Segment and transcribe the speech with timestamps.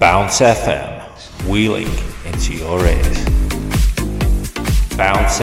[0.00, 1.86] Bounce FM, wheeling
[2.24, 3.24] into your ears.
[4.96, 5.42] Bounce.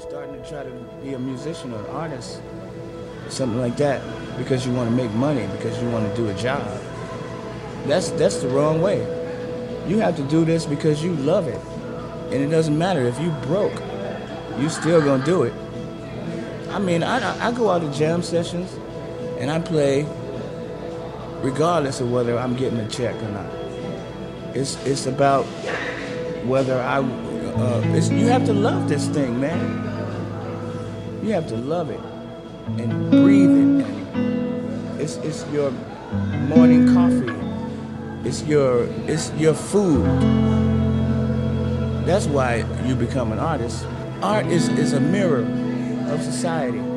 [0.00, 0.70] starting to try to
[1.04, 2.40] be a musician or an artist,
[3.28, 4.02] something like that,
[4.36, 6.66] because you want to make money, because you want to do a job.
[7.86, 8.98] That's that's the wrong way.
[9.86, 11.60] You have to do this because you love it,
[12.32, 13.80] and it doesn't matter if you broke,
[14.58, 15.54] you still gonna do it.
[16.70, 18.72] I mean, I I go out to jam sessions,
[19.38, 20.06] and I play,
[21.42, 23.46] regardless of whether I'm getting a check or not.
[24.54, 25.44] It's it's about
[26.44, 26.98] whether I.
[26.98, 27.80] Uh,
[28.12, 29.84] you have to love this thing, man.
[31.22, 32.00] You have to love it
[32.78, 35.00] and breathe it.
[35.00, 35.70] It's it's your
[36.48, 37.32] morning coffee.
[38.28, 40.04] It's your it's your food.
[42.06, 43.84] That's why you become an artist.
[44.22, 45.44] Art is, is a mirror
[46.10, 46.87] of society.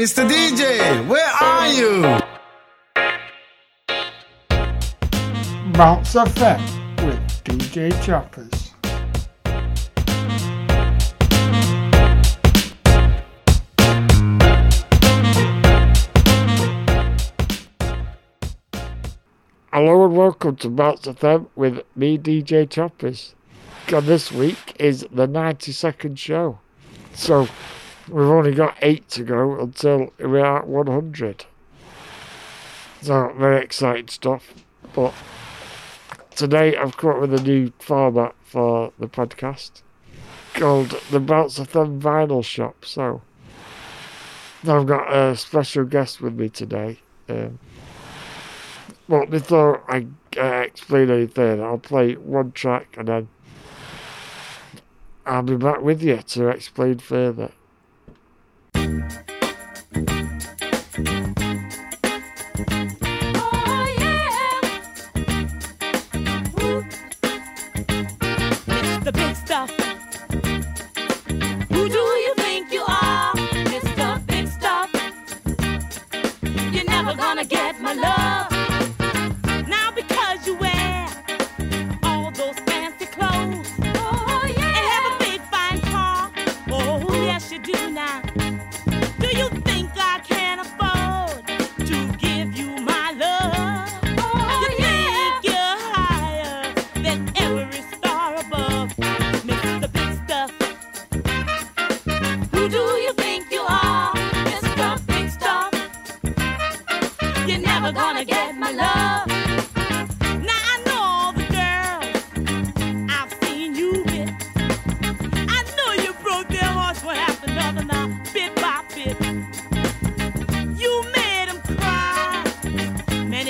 [0.00, 0.26] Mr.
[0.26, 2.00] DJ, where are you?
[5.74, 6.58] Bounce FM
[7.04, 8.72] with DJ Choppers.
[19.70, 23.34] Hello and welcome to Bounce FM with me, DJ Choppers.
[23.92, 26.58] And this week is the 92nd show.
[27.12, 27.46] So
[28.10, 31.44] we've only got eight to go until we're at 100.
[33.02, 34.52] So very exciting stuff.
[34.94, 35.14] But
[36.34, 39.82] today I've come up with a new format for the podcast
[40.54, 42.84] called the Bounce FM Vinyl Shop.
[42.84, 43.22] So
[44.66, 46.98] I've got a special guest with me today.
[47.28, 47.58] Um,
[49.08, 50.06] well, before I
[50.36, 53.28] uh, explain anything, I'll play one track and then
[55.24, 57.52] I'll be back with you to explain further.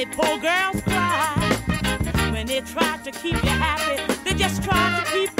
[0.00, 4.14] Many poor girls cry when they try to keep you happy.
[4.24, 5.39] They just try to keep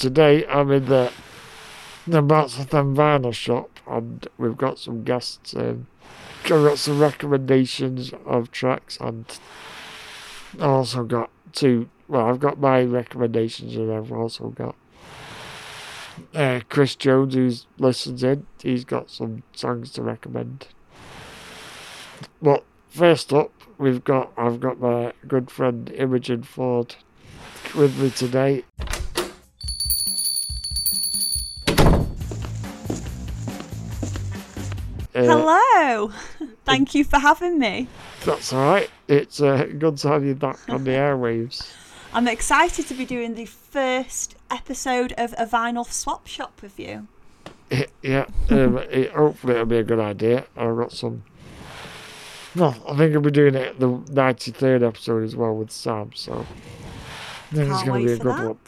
[0.00, 1.12] today I'm in the
[2.06, 5.86] the Matsathan Vinyl shop and we've got some guests in.
[6.44, 9.26] I've got some recommendations of tracks and
[10.54, 14.74] I've also got two well I've got my recommendations and I've also got
[16.34, 18.46] uh, Chris Jones who's listens in.
[18.62, 20.68] He's got some songs to recommend.
[22.40, 26.96] But first up we've got I've got my good friend Imogen Ford
[27.74, 28.64] with me today.
[35.14, 36.12] Uh, Hello.
[36.64, 37.88] Thank you for having me.
[38.24, 38.90] That's all right.
[39.08, 41.72] It's uh, good to have you back on the airwaves.
[42.12, 47.08] I'm excited to be doing the first episode of a vinyl swap shop with you.
[48.02, 50.46] yeah, um, it, hopefully it'll be a good idea.
[50.56, 51.24] I've got some.
[52.56, 56.32] Well, I think I'll be doing it the 93rd episode as well with Sam, so
[57.52, 58.58] I think it's Can't going to be a good one.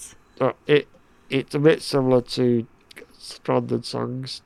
[0.40, 0.88] Uh, it
[1.30, 2.66] It's a bit similar to
[3.18, 4.42] Stranded Songs,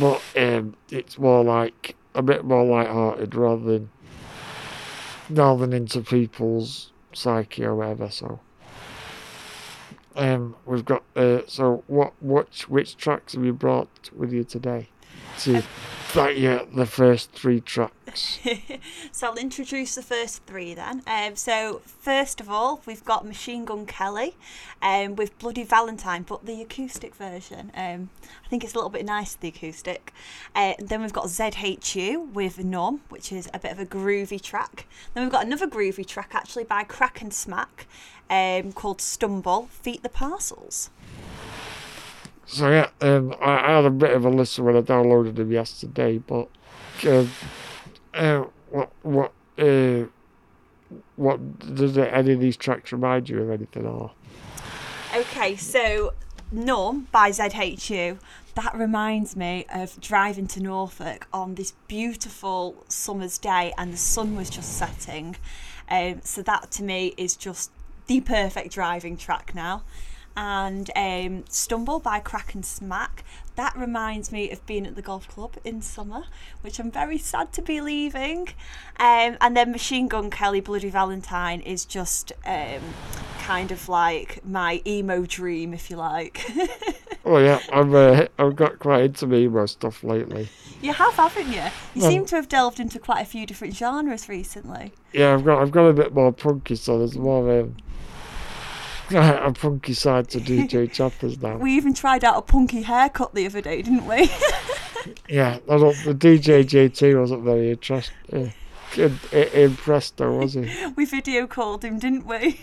[0.00, 3.90] but um, it's more like a bit more light-hearted rather than
[5.32, 8.10] delving into people's psyche or whatever.
[8.10, 8.40] So,
[10.16, 14.88] um, we've got uh, so what which which tracks have you brought with you today?
[15.40, 15.62] To
[16.14, 18.38] that yeah, the first three tracks.
[19.12, 21.02] So I'll introduce the first three then.
[21.06, 24.36] Um, so first of all, we've got Machine Gun Kelly,
[24.80, 27.70] um, with Bloody Valentine, but the acoustic version.
[27.74, 28.10] Um,
[28.44, 30.12] I think it's a little bit nicer, the acoustic.
[30.54, 34.86] Uh, then we've got ZHU with Numb, which is a bit of a groovy track.
[35.14, 37.86] Then we've got another groovy track actually by Kraak & Smaak,
[38.30, 40.90] um, called Stumble, Feet the Parcels.
[42.46, 46.18] So yeah, um, I, had a bit of a listen when I downloaded them yesterday,
[46.18, 46.48] but
[47.06, 47.30] um,
[48.14, 50.04] uh, what what uh,
[51.16, 54.12] what does any of these tracks remind you of anything or?
[55.14, 56.14] Okay, so
[56.50, 58.18] Norm by ZHU.
[58.54, 64.36] That reminds me of driving to Norfolk on this beautiful summer's day, and the sun
[64.36, 65.36] was just setting.
[65.88, 67.70] Um, so that to me is just
[68.06, 69.82] the perfect driving track now.
[70.36, 73.22] And um, Stumble by Kraak & Smaak.
[73.56, 76.24] That reminds me of being at the golf club in summer,
[76.62, 78.48] which I'm very sad to be leaving.
[78.98, 82.80] Um, and then Machine Gun Kelly Bloody Valentine is just um,
[83.40, 86.44] kind of like my emo dream, if you like.
[87.24, 90.48] Oh yeah, I'm uh, I've got quite into emo stuff lately.
[90.80, 91.62] you have, haven't you?
[91.94, 94.92] You Well- seem to have delved into quite a few different genres recently.
[95.12, 97.76] Yeah, I've got I've got a bit more punky, so there's more um,
[99.46, 101.56] a punky side to DJ Choppers now.
[101.56, 104.30] We even tried out a punky haircut the other day, didn't we?
[105.28, 108.14] Yeah, I don't, the DJ JT wasn't very interested.
[108.32, 108.48] Uh,
[109.52, 110.70] impressed though, was he?
[110.96, 112.60] we video called him, didn't we?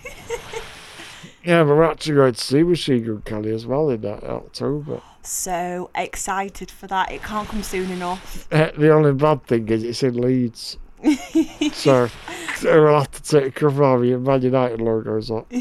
[1.43, 5.01] Yeah, but we're actually going to see Machine Gun Kelly as well in that October.
[5.23, 7.11] so excited for that.
[7.11, 8.47] It can't come soon enough.
[8.51, 10.77] Uh, the only bad thing is it's in Leeds.
[11.73, 12.09] so,
[12.63, 15.51] we'll have to take a cover of your Man United logos up.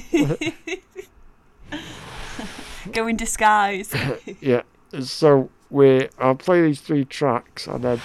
[2.92, 3.94] Go in disguise.
[4.40, 4.62] Yeah.
[5.00, 8.00] So we I'll play these three tracks and then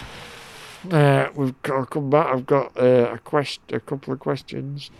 [0.91, 2.27] uh, we've got to come back.
[2.27, 4.91] I've got uh, a question, a couple of questions,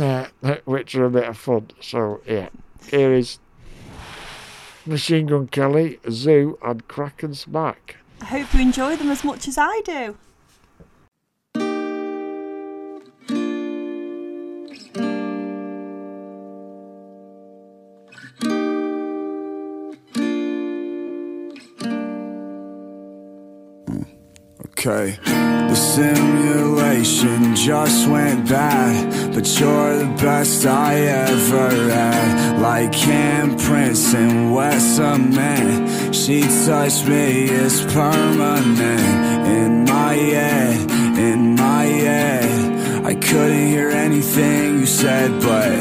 [0.00, 0.26] uh,
[0.64, 1.70] which are a bit of fun.
[1.80, 2.48] So yeah,
[2.88, 3.38] here is
[4.86, 7.96] Machine Gun Kelly, ZHU, and Kraak & Smaak.
[8.20, 10.16] I hope you enjoy them as much as I do.
[24.86, 25.18] Okay.
[25.24, 32.60] The simulation just went bad, but you're the best I ever had.
[32.60, 38.78] Like handprints and wet cement, she touched me, it's permanent.
[39.58, 45.72] In my head, in my head, I couldn't hear anything you said, but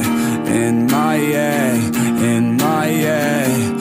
[0.49, 3.74] in my head, in my head.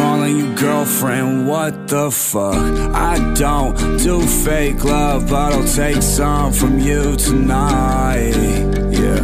[0.00, 2.54] Calling you girlfriend, what the fuck?
[2.94, 8.32] I don't do fake love, but I'll take some from you tonight.
[8.90, 9.20] Yeah,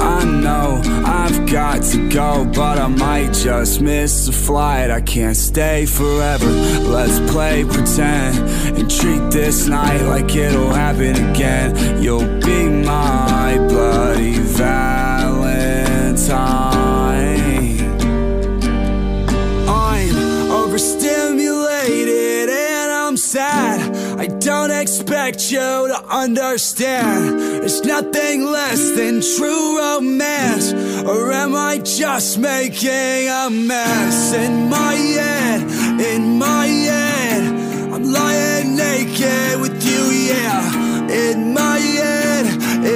[0.00, 4.90] I know I've got to go, but I might just miss the flight.
[4.90, 6.50] I can't stay forever.
[6.96, 8.38] Let's play pretend
[8.76, 12.02] and treat this night like it'll happen again.
[12.02, 14.34] You'll be my bloody
[23.28, 23.78] sad.
[24.18, 27.62] I don't expect you to understand.
[27.62, 30.72] It's nothing less than true romance.
[31.04, 35.60] Or am I just making a mess in my head?
[36.00, 37.42] In my head,
[37.92, 40.62] I'm lying naked with you, yeah.
[41.26, 42.46] In my head,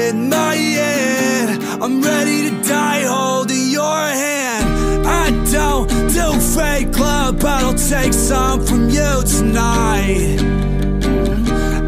[0.09, 5.07] in my head, I'm ready to die holding your hand.
[5.07, 6.02] I don't
[6.41, 10.39] fake love, but I'll take some from you tonight.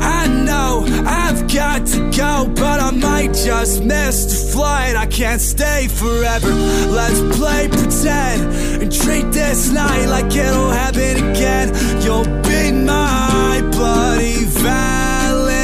[0.01, 4.97] I know I've got to go, but I might just miss the flight.
[4.97, 6.51] I can't stay forever.
[6.51, 11.73] Let's play pretend and treat this night like it'll happen again.
[12.03, 15.55] You'll be my bloody Valentine.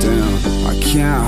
[0.00, 1.21] Damn, I can't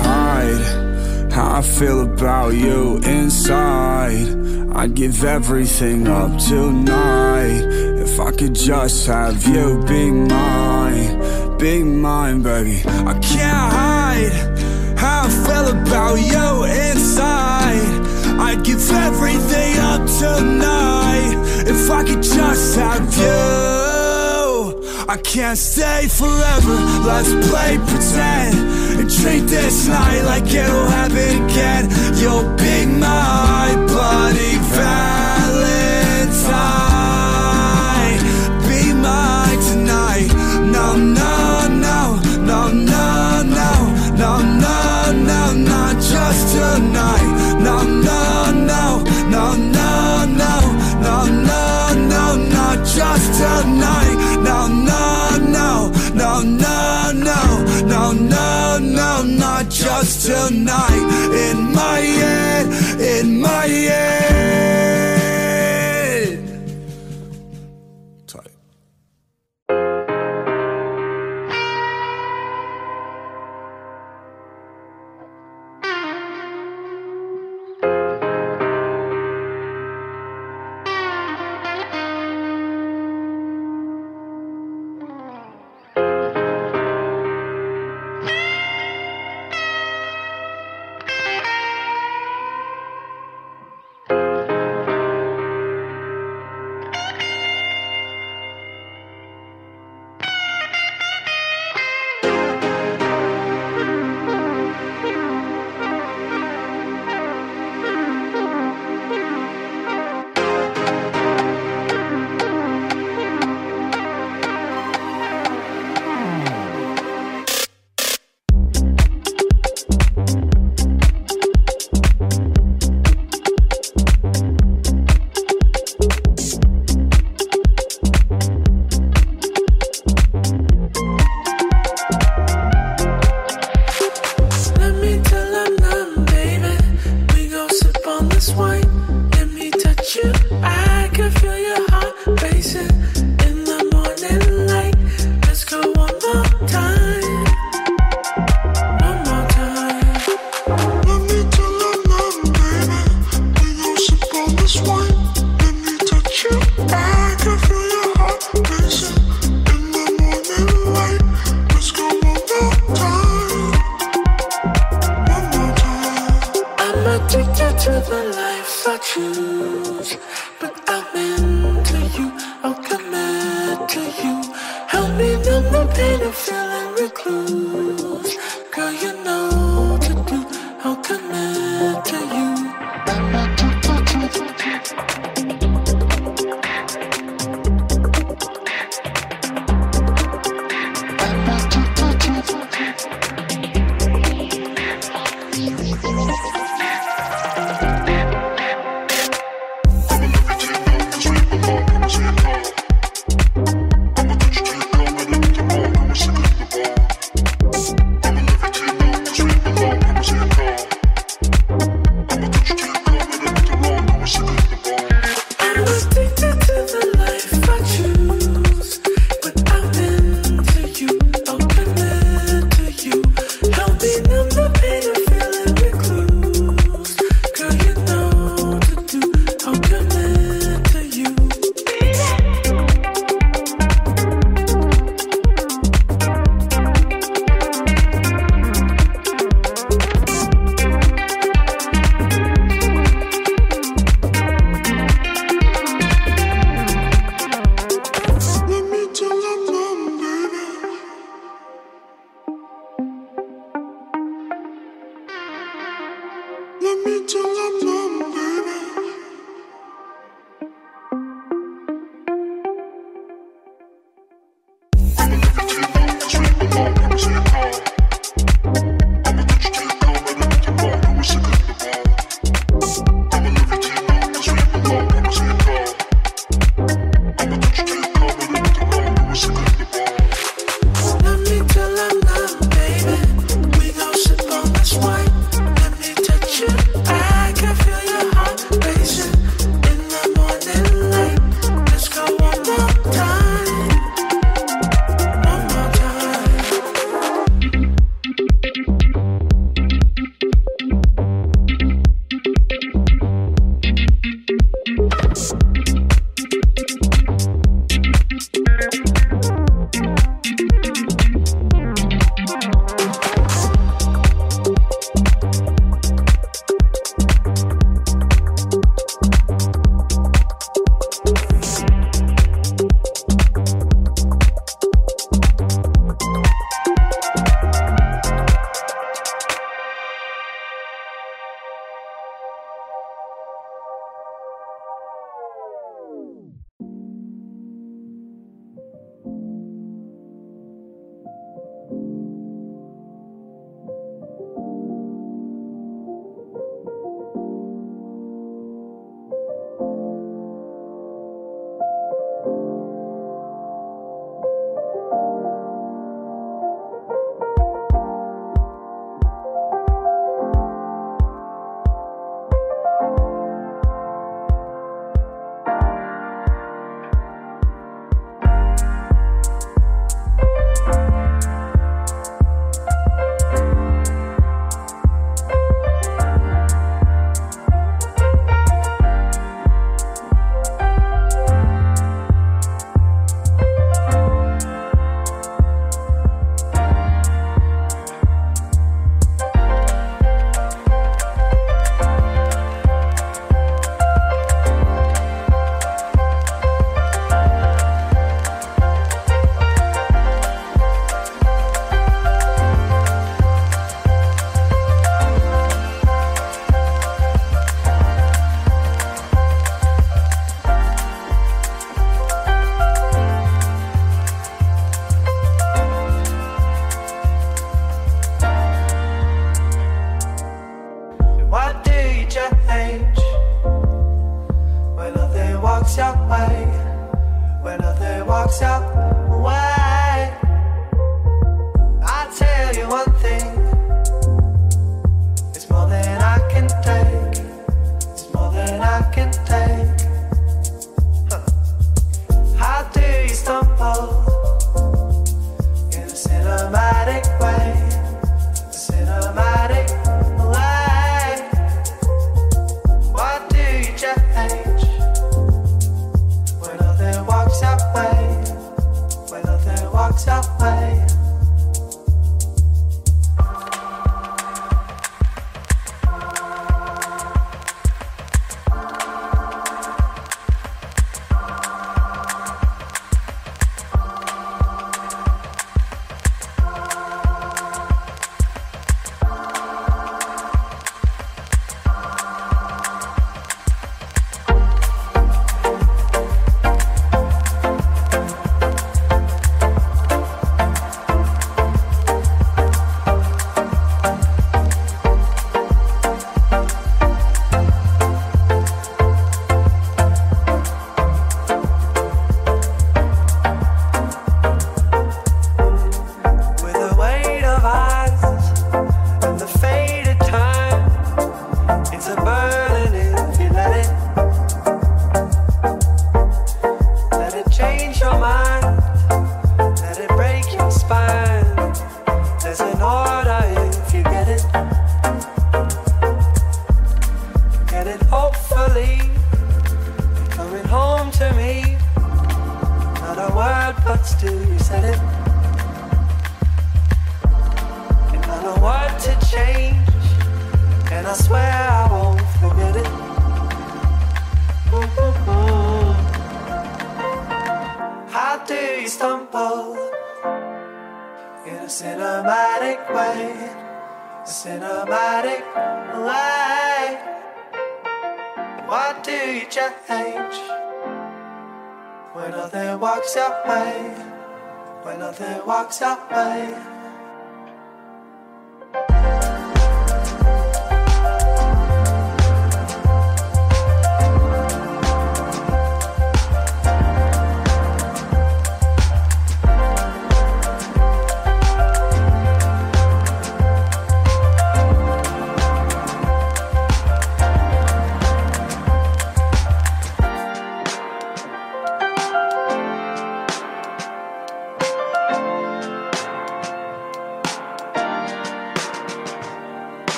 [1.35, 4.25] how I feel about you inside.
[4.71, 7.59] I'd give everything up tonight
[8.05, 12.81] if I could just have you be mine, be mine, baby.
[12.87, 14.31] I can't hide
[14.97, 17.91] how I feel about you inside.
[18.39, 21.35] I'd give everything up tonight
[21.67, 24.05] if I could just have you.
[25.09, 26.75] I can't stay forever.
[27.03, 31.89] Let's play pretend and treat this night like it'll happen again.
[32.19, 34.57] You'll be my bloody
[60.17, 61.07] tonight.
[61.33, 61.99] In my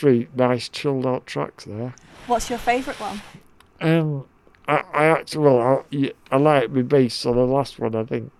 [0.00, 1.94] three nice chilled out tracks there.
[2.26, 3.20] What's your favourite one?
[3.80, 4.26] Um,
[4.66, 7.94] I, I actually well, I, I like my bass on the last one.
[7.94, 8.32] I think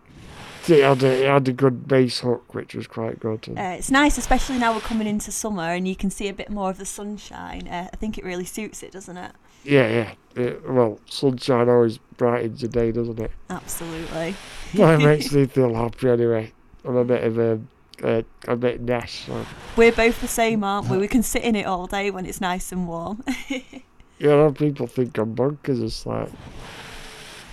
[0.68, 3.46] it had, a, it had a good bass hook, which was quite good.
[3.56, 6.48] Uh, it's nice, especially now we're coming into summer and you can see a bit
[6.48, 7.68] more of the sunshine.
[7.68, 9.32] Uh, I think it really suits it, doesn't it?
[9.64, 10.42] Yeah, yeah.
[10.42, 13.32] It, well, sunshine always brightens the day, doesn't it?
[13.50, 14.34] Absolutely.
[14.74, 16.52] well, it makes me feel happy anyway.
[16.84, 17.60] I'm a bit of a
[18.02, 19.26] uh, a bit nash.
[19.26, 19.46] So.
[19.76, 20.98] We're both the same, aren't we?
[20.98, 23.24] We can sit in it all day when it's nice and warm.
[23.48, 26.30] yeah, a lot of people think I'm bunk because it's like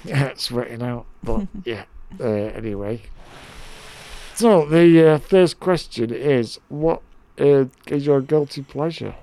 [0.04, 1.06] yeah, sweating out.
[1.24, 1.86] But yeah,
[2.20, 3.02] uh, anyway.
[4.36, 7.02] So the uh, first question is, what
[7.40, 9.16] uh, is your guilty pleasure?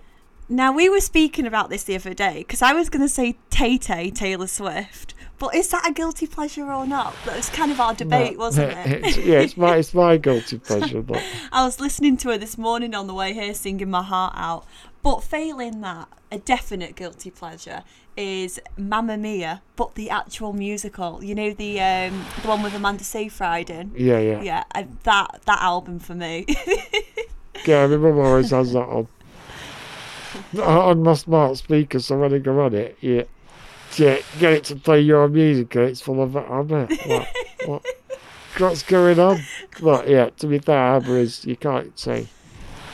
[0.48, 3.36] Now we were speaking about this the other day because I was going to say
[3.48, 7.14] Tay Tay Taylor Swift, but is that a guilty pleasure or not?
[7.26, 9.24] That was kind of our debate, wasn't It's- it?
[9.24, 12.94] yeah, it's my it's my guilty pleasure, but I was listening to her this morning
[12.94, 14.64] on the way here, singing my heart out.
[15.02, 17.82] But failing that, a definite guilty pleasure
[18.16, 21.22] is Mamma Mia, but the actual musical.
[21.22, 23.92] You know the um, the one with Amanda Seyfried in.
[23.96, 26.46] yeah, yeah, Yeah, and that that album for me.
[27.66, 27.86] yeah.
[27.86, 29.08] My mum always has that on
[30.60, 33.24] on my smart speaker, so when I go on it, yeah,
[33.98, 36.86] yeah, get it to play your music, and it's full of ABBA.
[37.06, 37.28] What,
[37.66, 37.82] what,
[38.58, 39.40] what's going on?
[39.80, 42.26] But yeah, to be fair, ABBA is you can't say.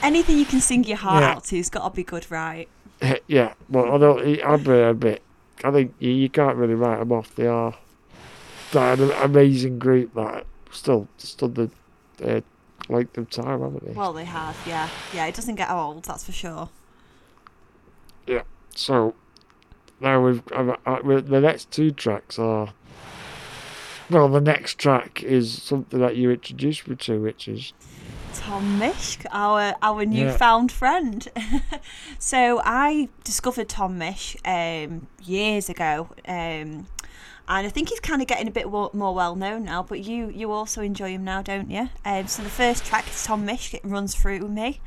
[0.02, 1.30] Anything you can sing your heart Yeah.
[1.32, 2.68] out to has got to be good, right?
[3.26, 4.40] Yeah, well, I don't.
[4.40, 5.22] ABBA a bit.
[5.64, 7.34] I think you, you can't really write them off.
[7.34, 7.74] They are
[8.72, 11.70] they're an amazing group that still stood the
[12.22, 12.40] uh,
[12.88, 13.92] like the time, haven't they?
[13.92, 15.26] Well, they have, yeah, yeah.
[15.26, 16.68] It doesn't get old, that's for sure.
[18.26, 18.42] Yeah.
[18.74, 19.14] So
[20.00, 22.72] now we've uh, we- the next two tracks are.
[24.08, 27.72] Well, the next track is something that you introduced me to, which is
[28.34, 30.08] Tom Misch, our our Yeah.
[30.24, 31.28] newfound friend.
[32.18, 36.88] so I discovered Tom Misch um, years ago, um,
[37.48, 39.84] and I think he's kind of getting a bit wo- more well known now.
[39.84, 41.88] But you you also enjoy him now, don't you?
[42.04, 43.74] Um, so the first track is Tom Misch.
[43.74, 44.80] It runs through me.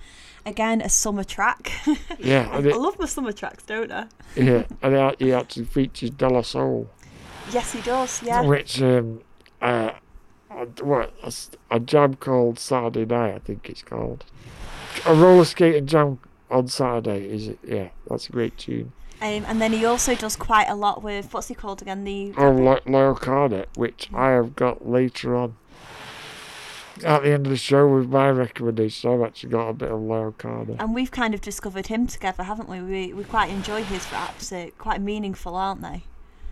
[0.46, 1.72] Again, a summer track.
[2.20, 4.08] yeah, I, it, love my summer tracks, don't I?
[4.36, 6.90] yeah, and he actually features De La Soul,
[7.52, 8.22] Yes, he does.
[8.24, 8.42] Yeah.
[8.42, 9.22] which um
[9.62, 9.92] uh
[10.82, 11.34] what a,
[11.72, 14.26] a jam called Saturday Night, I think it's called.
[15.06, 16.20] A roller skating jam
[16.52, 17.60] on Saturday is it?
[17.66, 18.92] Yeah, that's a great tune.
[19.22, 22.04] Um, and then he also does quite a lot with what's he called again?
[22.04, 25.56] The Oh, Loyle Carner, which I have got later on.
[27.04, 30.00] At the end of the show with my recommendation, I've actually got a bit of
[30.00, 30.76] Loyle Carner.
[30.80, 32.82] And we've kind of discovered him together, haven't we?
[32.82, 34.50] We we quite enjoy his raps.
[34.50, 36.04] They're quite meaningful, aren't they?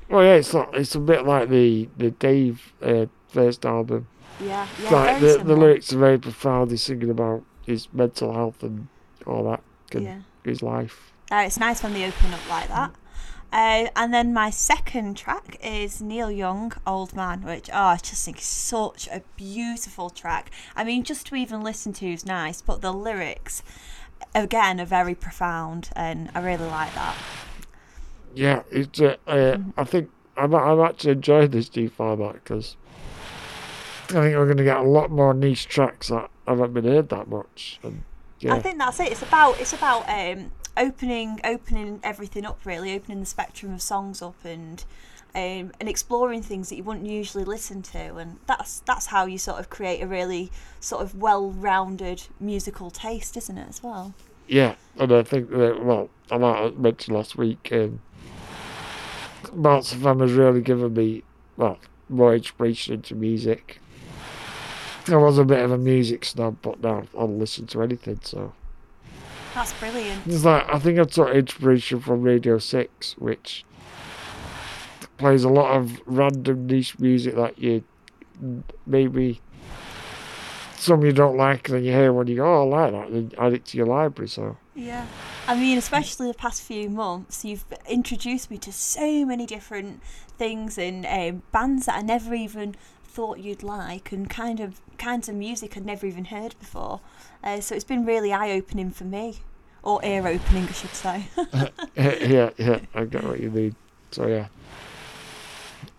[0.10, 4.08] Well, yeah, it's not, it's a bit like the the Dave uh, first album.
[4.40, 4.90] Yeah, yeah.
[4.90, 6.72] like the, the lyrics are very profound.
[6.72, 8.88] He's singing about his mental health and
[9.28, 9.62] all that,
[9.94, 10.20] and Yeah.
[10.44, 11.14] his life.
[11.32, 12.92] Uh, it's nice when they open up like that.
[13.52, 18.24] Uh, and then my second track is Neil Young, Old Man, which oh, I just
[18.26, 20.52] think is such a beautiful track.
[20.76, 23.62] I mean, just to even listen to is nice, but the lyrics,
[24.34, 27.18] again, are very profound, and I really like that.
[28.34, 29.02] Yeah, it's.
[29.02, 32.78] Uh, uh, I think I'm I'm actually enjoying this new format because
[34.10, 37.10] I think we're going to get a lot more niche tracks that haven't been heard
[37.10, 37.80] that much.
[37.84, 38.04] And
[38.40, 39.12] yeah, I think that's it.
[39.12, 44.22] It's about it's about um, opening opening everything up, really, opening the spectrum of songs
[44.22, 44.84] up and.
[45.34, 49.38] Um, and exploring things that you wouldn't usually listen to, and that's that's how you
[49.38, 53.70] sort of create a really sort of well-rounded musical taste, isn't it?
[53.70, 54.14] As well.
[54.50, 58.02] Yeah, and I think that, well, I mentioned last week, um,
[59.54, 61.24] of Fam has really given me,
[61.56, 63.80] well, more inspiration into music.
[65.08, 68.52] I was a bit of a music snob, but now I'll listen to anything, so.
[69.54, 70.26] That's brilliant.
[70.28, 73.66] It's like, I think I took inspiration from Radio 6, which
[75.18, 77.84] plays a lot of random niche music that you
[78.86, 79.42] maybe
[80.78, 83.10] some you don't like, and then you hear one, you go, oh, I like that,
[83.10, 84.58] and add it to your library, so.
[84.74, 85.06] Yeah.
[85.48, 90.02] I mean, especially the past few months, you've introduced me to so many different
[90.38, 92.76] things and um, bands that I never even
[93.12, 97.02] thought you'd like, and kind of kinds of music I'd never even heard before.
[97.44, 99.38] Uh, so it's been really eye-opening for me,
[99.84, 101.26] or ear-opening, I should say.
[101.96, 103.76] yeah, yeah, I get what you mean.
[104.12, 104.48] So yeah.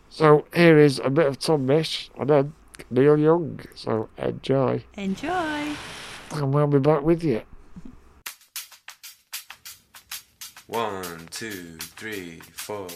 [0.09, 2.53] So here is a bit of Tom Misch and then
[2.90, 3.61] Neil Young.
[3.75, 5.75] So enjoy, Enjoy.
[6.33, 7.42] and we'll be back with you.
[10.66, 12.88] One, two, three, four.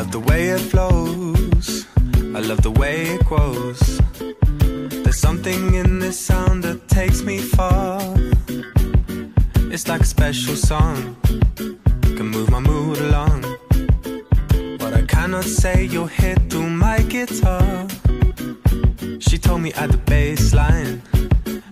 [0.00, 1.86] Love the way it flows.
[2.34, 4.00] I love the way it grows.
[5.02, 8.00] There's something in this sound that takes me far.
[9.74, 11.16] It's like a special song.
[12.16, 13.42] Can move my mood along.
[14.80, 17.86] What I cannot say, you'll hear through my guitar.
[19.18, 21.02] She told me at the bass line,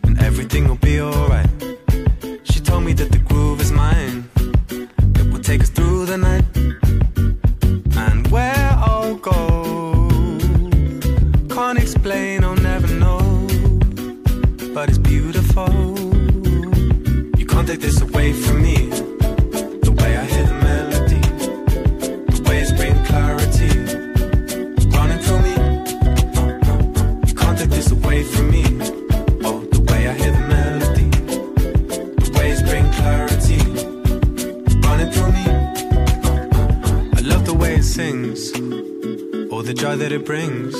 [0.02, 1.48] and everything will be alright.
[2.44, 4.28] She told me that the groove is mine.
[5.20, 5.88] It will take us through
[17.68, 18.88] take this away from me.
[19.86, 21.20] The way I hear the melody,
[22.34, 23.68] the way it's bringing clarity,
[24.96, 25.54] running through me.
[27.28, 28.64] You can't take this away from me.
[29.44, 31.10] Oh, the way I hear the melody,
[32.24, 33.60] the way it's bringing clarity,
[34.86, 35.44] running through me.
[37.18, 38.50] I love the way it sings,
[39.52, 40.74] all the joy that it brings.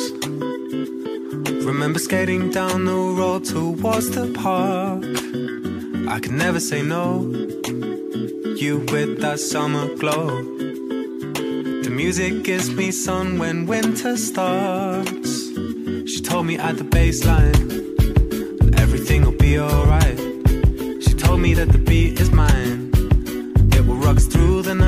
[1.67, 5.05] Remember skating down the road towards the park.
[6.11, 7.21] I could never say no.
[8.57, 10.43] You with that summer glow.
[11.85, 15.49] The music gives me sun when winter starts.
[16.11, 17.61] She told me at the baseline,
[18.81, 20.19] everything will be alright.
[21.05, 22.91] She told me that the beat is mine,
[23.77, 24.88] it will rock through the night.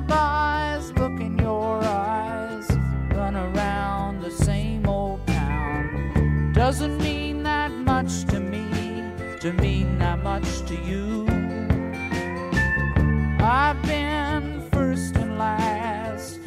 [0.00, 2.68] lullabies, look in your eyes,
[3.14, 6.52] run around the same old town.
[6.52, 8.68] Doesn't mean that much to me,
[9.40, 11.26] to mean that much to you.
[13.40, 16.40] I've been first and last,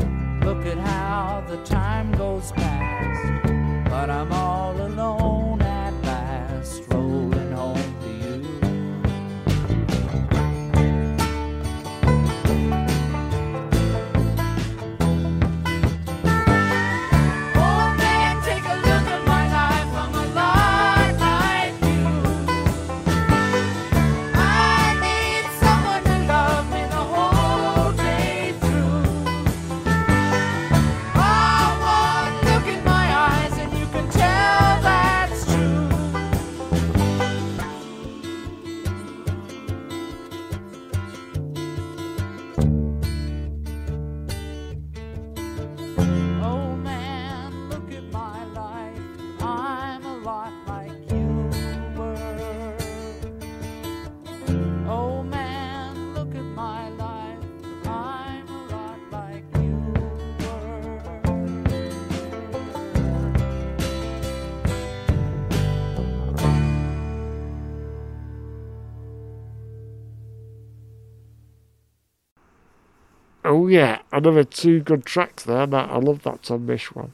[0.43, 3.43] look at how the time goes past,
[3.89, 5.20] but I'm all alone.
[73.51, 75.67] Oh yeah, another two good tracks there.
[75.67, 77.11] That I love that Tom Misch one.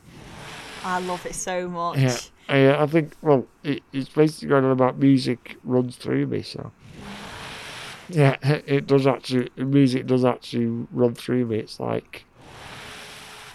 [0.84, 1.98] I love it so much.
[1.98, 2.16] Yeah,
[2.48, 6.44] I, I think well, it, it's basically going on about music runs through me.
[6.44, 6.72] So
[8.08, 9.50] yeah, it does actually.
[9.58, 11.58] Music does actually run through me.
[11.58, 12.26] It's like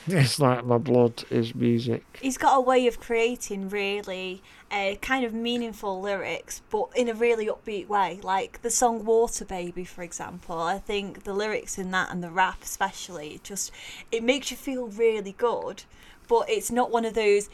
[0.09, 2.05] it's like my blood is music.
[2.21, 4.43] He's got a way of creating really
[4.73, 8.19] uh, kind of meaningful lyrics, but in a really upbeat way.
[8.23, 10.59] Like the song "Water Baby," for example.
[10.59, 13.71] I think the lyrics in that and the rap, especially, just
[14.11, 15.85] it makes you feel really good.
[16.29, 17.51] But it's not one of those.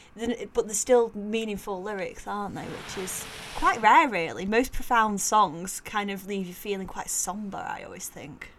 [0.55, 2.62] But they're still meaningful lyrics, aren't they?
[2.62, 3.25] Which is
[3.57, 4.47] quite rare, really.
[4.47, 7.59] Most profound songs kind of leave you feeling quite somber.
[7.59, 8.51] I always think.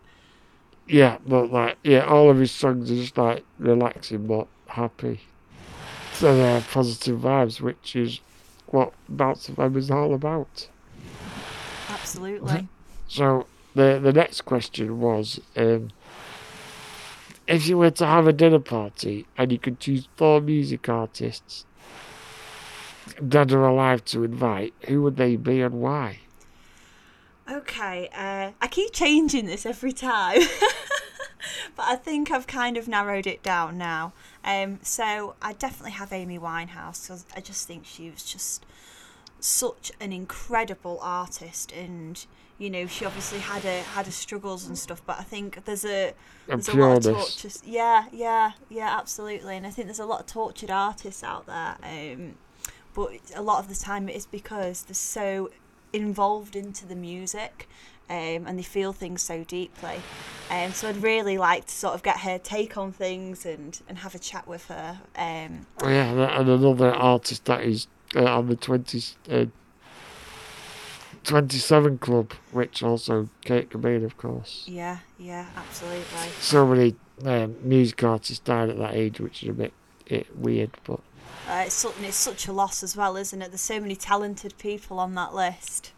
[0.85, 5.21] Yeah, but like yeah, all of his songs are just like relaxing but happy.
[6.13, 8.19] So they're positive vibes, which is
[8.73, 10.69] what Bounce FM is all about.
[11.89, 12.67] Absolutely.
[13.07, 15.89] So the the next question was, um,
[17.47, 21.65] if you were to have a dinner party and you could choose four music artists,
[23.27, 26.19] dead or alive, to invite, who would they be and why?
[27.51, 30.41] Okay, uh, I keep changing this every time,
[31.75, 34.13] but I think I've kind of narrowed it down now.
[34.43, 38.65] Um, so I definitely have Amy Winehouse because I just think she was just
[39.39, 42.25] such an incredible artist, and
[42.57, 45.01] you know she obviously had a had her struggles and stuff.
[45.05, 46.13] But I think there's a
[46.47, 47.61] there's a lot of tortures.
[47.65, 49.55] Yeah, yeah, yeah, absolutely.
[49.55, 51.77] And I think there's a lot of tortured artists out there.
[51.83, 52.35] Um,
[52.93, 55.51] but a lot of the time it is because they're so
[55.93, 57.67] involved into the music
[58.09, 60.01] um, and they feel things so deeply.
[60.49, 63.99] Um, so I'd really like to sort of get her take on things and, and
[63.99, 64.99] have a chat with her.
[65.15, 69.45] Um, Oh, yeah, and and another artist that is uh, on the 20, uh,
[71.23, 74.63] 27 Club, which also Kurt Cobain, of course.
[74.67, 76.29] yeah, yeah, absolutely.
[76.39, 76.95] So many
[77.25, 79.73] um, music artists died at that age, which is a bit
[80.09, 80.99] eh, weird, but
[81.47, 83.51] Uh, it's, it's such a loss as well, isn't it?
[83.51, 85.91] There's so many talented people on that list.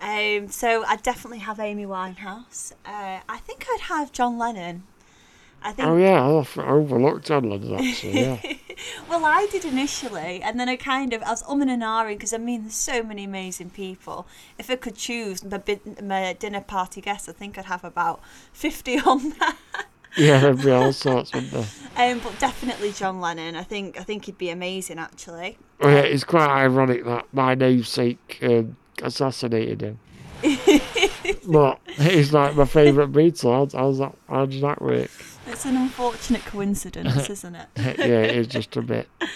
[0.00, 2.72] Um, so I'd definitely have Amy Winehouse.
[2.84, 4.84] Uh, I think I'd have John Lennon.
[5.60, 8.20] I think oh yeah, I overlooked John Lennon actually.
[8.20, 8.38] Yeah,
[9.08, 12.32] well, I did initially, and then I kind of I was umming and ahhing because
[12.32, 14.28] I mean, there's so many amazing people.
[14.56, 15.60] If I could choose my,
[16.00, 18.20] my dinner party guests, I think I'd have about
[18.52, 19.56] fifty on that.
[20.16, 21.66] yeah, there'd be all sorts, wouldn't there?
[21.96, 23.56] Um, but definitely John Lennon.
[23.56, 25.58] I think I think he'd be amazing actually.
[25.80, 29.98] Oh yeah, it's quite ironic that my namesake um, assassinated him.
[31.48, 33.70] but he's like my favourite Beatle.
[33.98, 34.14] That?
[34.28, 35.10] How does that work?
[35.46, 37.68] It's an unfortunate coincidence, isn't it?
[37.76, 39.08] yeah, it is just a bit.
[39.20, 39.26] Uh,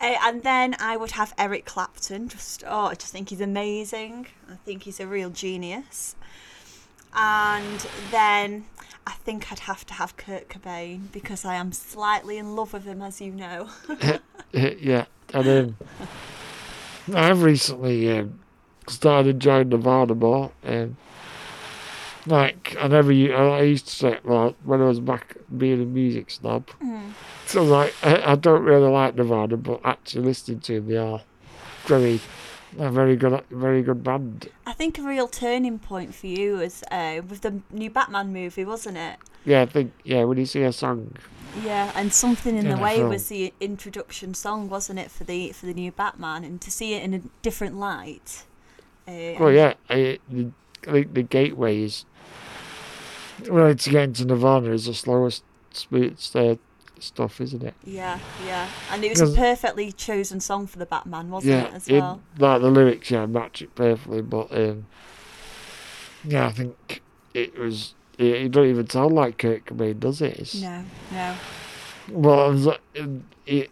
[0.00, 2.28] and then I would have Eric Clapton.
[2.28, 4.26] Just oh, I just think he's amazing.
[4.50, 6.16] I think he's a real genius.
[7.14, 8.66] And then
[9.06, 12.84] I think I'd have to have Kurt Cobain because I am slightly in love with
[12.84, 13.70] him, as you know.
[14.52, 15.76] yeah, and um,
[17.14, 18.40] I've recently um,
[18.88, 20.52] started enjoying Nirvana more.
[20.62, 20.96] and
[22.26, 26.30] like I never, I used to say, well, when I was back being a music
[26.30, 26.66] snob.
[26.82, 27.12] Mm.
[27.46, 31.22] So like, I, I don't really like Nirvana, but actually listening to them, they are
[31.84, 32.20] very
[32.78, 34.48] a very good, very good band.
[34.66, 38.64] I think a real turning point for you was uh, with the new Batman movie,
[38.64, 39.16] wasn't it?
[39.44, 40.24] Yeah, I think yeah.
[40.24, 41.12] When you see a song,
[41.64, 43.10] Yeah, and something in In the way film.
[43.10, 46.94] was the introduction song, wasn't it, for the for the new Batman, and to see
[46.94, 48.42] it in a different light.
[49.08, 50.50] Uh, well, yeah, I, the,
[50.88, 52.04] I think the gateway is
[53.48, 55.44] well to get into Nirvana is the slowest,
[56.34, 56.56] uh,
[56.98, 57.74] stuff, isn't it?
[57.84, 61.74] Yeah, yeah, and it was a perfectly chosen song for the Batman, wasn't yeah, it,
[61.74, 62.22] as it- well?
[62.38, 64.22] like the lyrics, yeah, match it perfectly.
[64.22, 64.86] But um,
[66.24, 67.02] yeah, I think
[67.34, 67.94] it was.
[68.18, 70.38] It, it don't even sound like Kurt Cobain, does it?
[70.38, 70.82] It's, No,
[71.12, 71.36] no.
[72.10, 73.10] Well, it, like- it,
[73.46, 73.70] it,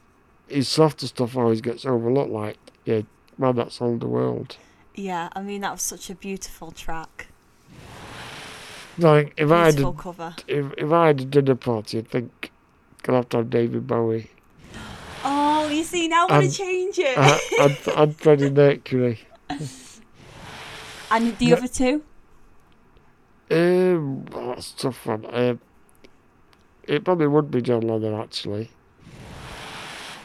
[0.49, 2.31] his softer stuff always gets overlooked.
[2.31, 3.01] Like, yeah,
[3.39, 4.59] man, that sold the world.
[4.95, 7.27] Yeah, I mean that was such a beautiful track,
[8.97, 10.35] Like, if I had, beautiful a, cover.
[10.47, 12.53] if if I had a dinner party, I think
[13.09, 14.31] I'd have to have David Bowie.
[15.25, 17.17] Oh, you see now I want to change it.
[17.19, 19.21] I, I'd, I'd Freddie Mercury.
[21.11, 22.03] and the no- other two?
[23.51, 25.27] Um, that's a tough one.
[25.33, 25.61] Um,
[26.85, 28.71] it probably would be John Lennon actually,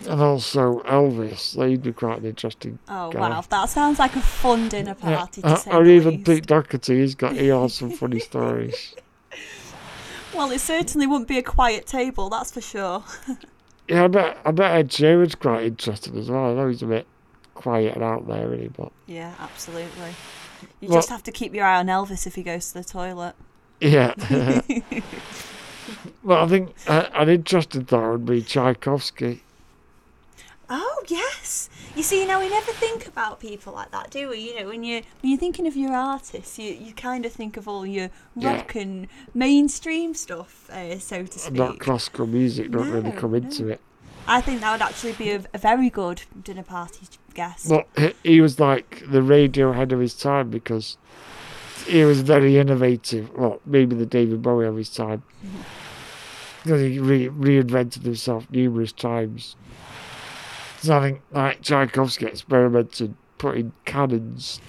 [0.07, 1.55] and also Elvis.
[1.57, 2.79] They'd be quite an interesting.
[2.87, 3.19] Oh guy.
[3.29, 6.23] wow, that sounds like a fun dinner party say or even.
[6.23, 6.99] Pete Doherty.
[6.99, 8.95] He's got he has some funny stories.
[10.33, 13.03] Well, it certainly wouldn't be a quiet table, that's for sure.
[13.89, 16.51] Yeah, I bet I bet Ed Sheeran's quite interested as well.
[16.51, 17.07] I know he's a bit
[17.55, 20.13] quiet and out there, really, but yeah, absolutely.
[20.79, 23.33] You just have to keep your eye on Elvis if he goes to the toilet.
[23.79, 24.13] yeah.
[26.23, 29.41] well, I think uh, an interesting thought would be Tchaikovsky.
[30.69, 31.69] Oh yes.
[31.95, 34.37] You see, now we never think about people like that, do we?
[34.51, 37.57] You know, when you when you're thinking of your artists, you, you kind of think
[37.57, 38.57] of all your Yeah.
[38.57, 41.57] rock and mainstream stuff, uh, so to speak.
[41.57, 43.81] Not classical music, don't really No, come into it.
[44.27, 47.67] I think that would actually be a, a very good dinner party guest.
[47.69, 50.97] But he, was like the Radiohead of his time because
[51.87, 53.33] he was very innovative.
[53.35, 55.23] Well, maybe the David Bowie of his time.
[56.63, 59.55] Because he re- reinvented himself numerous times.
[60.81, 64.61] So I think like Tchaikovsky experimented putting cannons,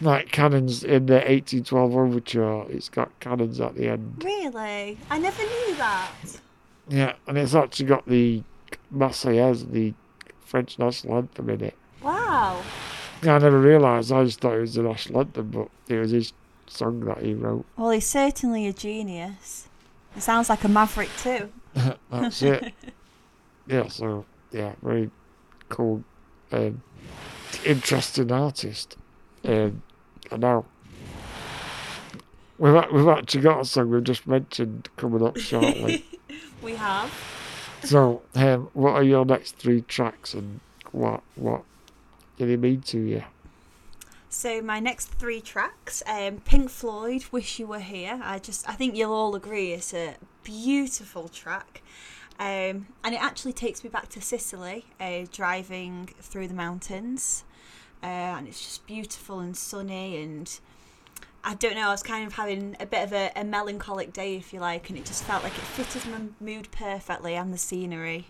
[0.00, 2.64] like cannons in the 1812 overture.
[2.68, 4.22] It's got cannons at the end.
[4.22, 4.98] Really?
[5.10, 6.10] I never knew that.
[6.88, 8.42] Yeah, and it's actually got the
[8.94, 9.94] Marseillaise, the
[10.40, 11.74] French national anthem in it.
[12.02, 12.62] Wow.
[13.22, 14.12] Yeah, I never realised.
[14.12, 16.32] I just thought it was the national anthem, but it was his
[16.66, 17.64] song that he wrote.
[17.76, 19.68] Well, he's certainly a genius.
[20.16, 21.50] It sounds like a maverick too.
[22.10, 22.74] That's it.
[23.66, 25.10] Yeah, so yeah, very
[25.68, 26.04] cool,
[26.52, 26.82] um,
[27.64, 28.96] interesting artist.
[29.44, 29.82] Um,
[30.30, 30.64] and now
[32.58, 36.04] we've we've actually got a song we've just mentioned coming up shortly.
[36.60, 37.12] We have.
[37.84, 40.58] so, um, what are your next three tracks, and
[40.90, 41.62] what what
[42.36, 43.22] did it mean to you?
[44.28, 48.72] So my next three tracks, um, Pink Floyd, "Wish You Were Here." I just, I
[48.72, 51.82] think you'll all agree it's a beautiful track,
[52.38, 57.44] um, and it actually takes me back to Sicily, uh, driving through the mountains,
[58.02, 60.60] uh, and it's just beautiful and sunny, and
[61.42, 64.36] I don't know, I was kind of having a bit of a, a melancholic day,
[64.36, 67.58] if you like, and it just felt like it fitted my mood perfectly and the
[67.58, 68.26] scenery.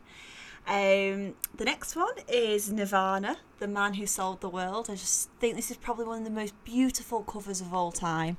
[0.67, 4.91] Um, the next one is Nirvana, The Man Who Sold the World.
[4.91, 8.37] I just think this is probably one of the most beautiful covers of all time.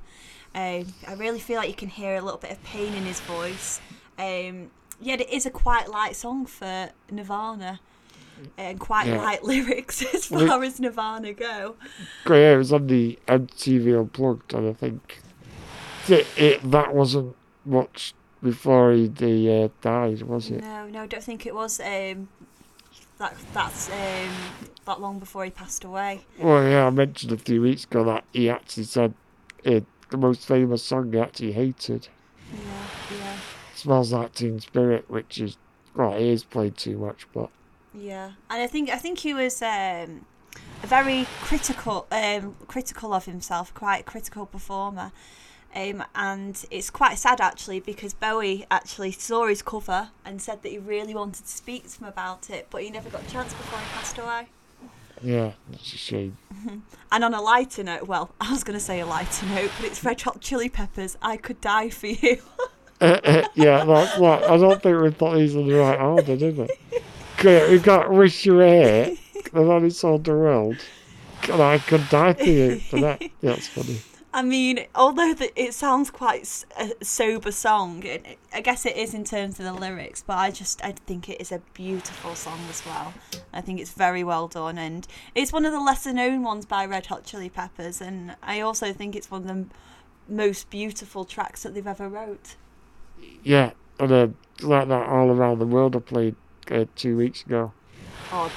[0.54, 3.20] Um, I really feel like you can hear a little bit of pain in his
[3.20, 3.80] voice.
[4.16, 4.70] Um,
[5.00, 7.80] yet it is a quite light song for Nirvana
[8.56, 9.18] and quite Yeah.
[9.22, 11.76] light lyrics as far as Nirvana go.
[12.24, 15.20] Great, yeah, it was on the MTV Unplugged, and I think
[16.08, 20.62] it, it that wasn't much before he, he uh, died, was it?
[20.62, 22.28] No, no, I don't think it was um,
[23.18, 24.30] that that's um,
[24.86, 26.22] that long before he passed away.
[26.38, 29.12] Well, yeah, I mentioned a few weeks ago that he actually said
[29.66, 29.80] uh,
[30.10, 32.08] the most famous song he actually hated.
[32.52, 32.86] Yeah, yeah.
[33.80, 35.56] Smells like Teen Spirit, which is
[35.94, 37.48] well, it is played too much, but
[37.94, 40.26] Yeah, and I think I think he was um,
[40.82, 45.12] a very critical um, critical of himself, quite a critical performer.
[45.74, 50.68] Um, and it's quite sad actually because Bowie actually saw his cover and said that
[50.68, 53.54] he really wanted to speak to him about it, but he never got a chance
[53.54, 54.48] before he passed away.
[55.22, 56.36] yeah, that's a shame.
[57.12, 59.86] And on a lighter note, well, I was going to say a lighter note, but
[59.86, 61.16] it's Red Hot Chili Peppers.
[61.22, 62.42] I could die for you.
[63.54, 66.68] Yeah, that's what I don't think we put these in the right order, did we?
[67.42, 69.16] We got Wish You Were
[69.52, 70.76] the man sold the world.
[71.42, 73.22] God, I could die for you for that.
[73.40, 74.00] That's funny.
[74.32, 79.12] I mean, although the, it sounds quite a sober song, it, I guess it is
[79.12, 82.60] in terms of the lyrics, but I just I think it is a beautiful song
[82.68, 83.12] as well.
[83.52, 86.86] I think it's very well done, and it's one of the lesser known ones by
[86.86, 89.66] Red Hot Chili Peppers, and I also think it's one of the
[90.28, 92.54] most beautiful tracks that they've ever wrote.
[93.42, 94.28] Yeah, and uh,
[94.62, 96.36] like that all around the world I played
[96.70, 97.72] uh, two weeks ago.
[98.32, 98.50] Oh,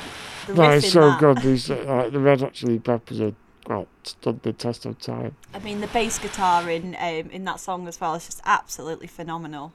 [0.48, 1.20] the That riff so that.
[1.20, 1.38] good.
[1.42, 3.34] These uh, like the Red Hot Chili Peppers are
[3.68, 5.36] well stood the test of time.
[5.54, 9.08] I mean, the bass guitar in um, in that song as well is just absolutely
[9.08, 9.72] phenomenal.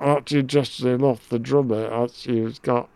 [0.00, 2.88] Actually, interestingly enough, the drummer actually has got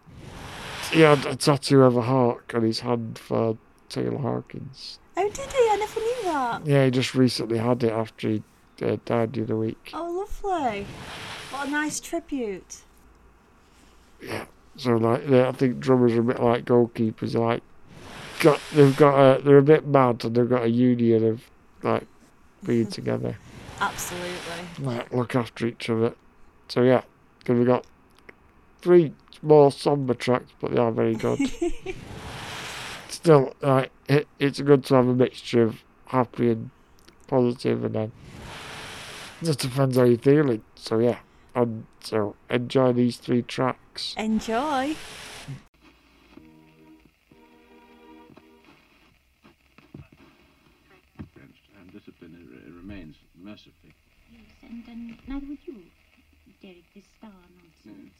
[0.92, 3.58] he had a tattoo of a hawk on his hand for
[3.88, 4.98] Taylor Hawkins.
[5.16, 5.58] Oh, did he?
[5.70, 6.66] I never knew that.
[6.66, 8.42] Yeah, he just recently had it after he
[8.82, 9.90] uh, died the other week.
[9.94, 10.86] Oh, lovely.
[11.50, 12.78] What a nice tribute.
[14.20, 14.46] Yeah.
[14.76, 17.32] So like, I think drummers are a bit like goalkeepers.
[17.32, 17.62] They're like,
[18.40, 21.42] got they've got a, they're a bit mad and they've got a union of
[21.82, 22.06] like
[22.64, 23.36] being together,
[23.80, 24.30] Absolutely.
[24.80, 26.14] like look after each other.
[26.68, 27.02] So yeah,
[27.44, 27.86] 'cause we got
[28.80, 29.12] three
[29.42, 31.38] more somber tracks, but they are very good.
[33.08, 36.70] Still, like it, it's good to have a mixture of happy and
[37.28, 38.12] positive, and then
[39.44, 40.62] just depends how you're feeling.
[40.74, 41.18] So yeah,
[41.54, 44.14] and so enjoy these three tracks.
[44.16, 44.96] Enjoy.
[51.18, 53.94] and discipline it, it remains mercifully.
[54.32, 55.82] Yes, and, and neither would you,
[56.62, 57.30] Derek, this star
[57.84, 58.12] nonsense.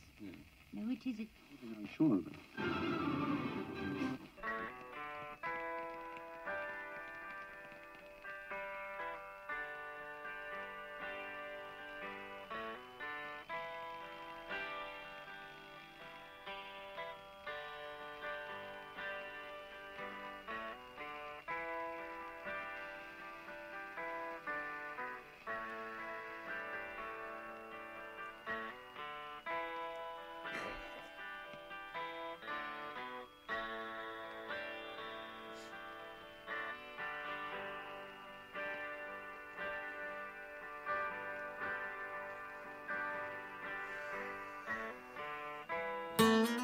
[0.73, 1.29] No, it isn't.
[1.77, 3.74] I'm sure of it.
[46.35, 46.64] So,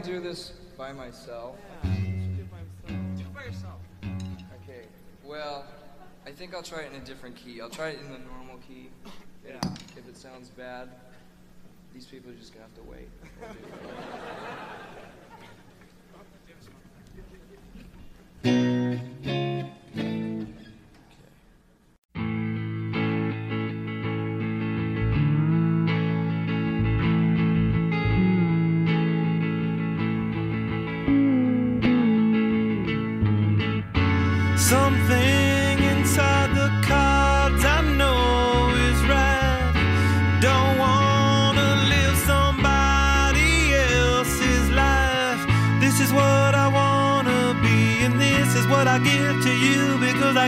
[0.00, 1.56] gonna do this by myself.
[1.84, 2.58] Yeah, do it by.
[3.16, 3.80] Do it by yourself.
[4.62, 4.86] Okay.
[5.24, 5.64] Well,
[6.26, 7.60] I think I'll try it in a different key.
[7.60, 8.88] I'll try it in the normal key.
[9.46, 9.58] Yeah.
[9.96, 10.88] If it sounds bad,
[11.92, 13.08] these people are just gonna have to wait.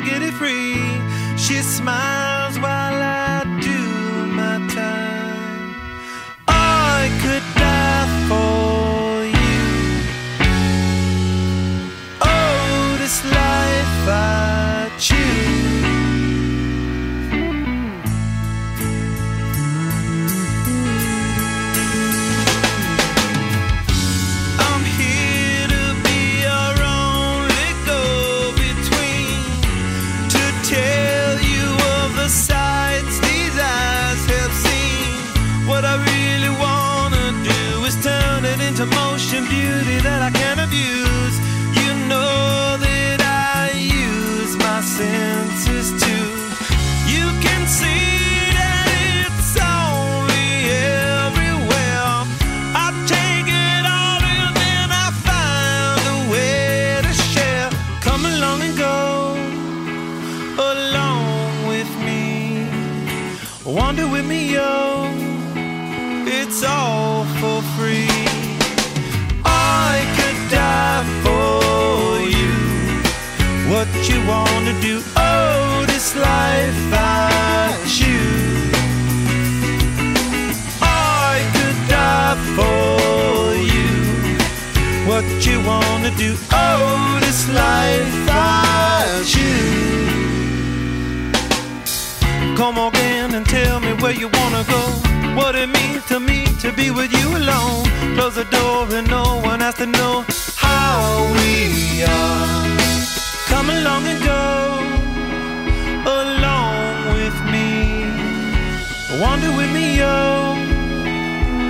[0.05, 0.77] get it free.
[1.37, 2.32] She smiled.
[86.03, 86.35] gonna do?
[86.51, 89.77] Oh, this life I choose.
[92.57, 94.83] Come again and tell me where you wanna go.
[95.37, 97.85] What it means to me to be with you alone.
[98.17, 100.25] Close the door and no one has to know
[100.57, 102.67] how we are.
[103.47, 104.81] Come along and go
[106.21, 107.69] along with me.
[109.21, 110.57] Wander with me, yo.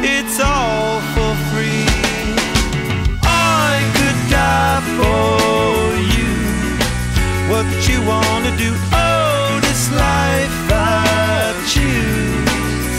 [0.03, 1.12] It's all.
[8.43, 8.75] You wanna do?
[8.93, 12.99] Oh, this life I choose.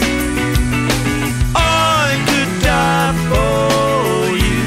[1.54, 4.64] I could die for you.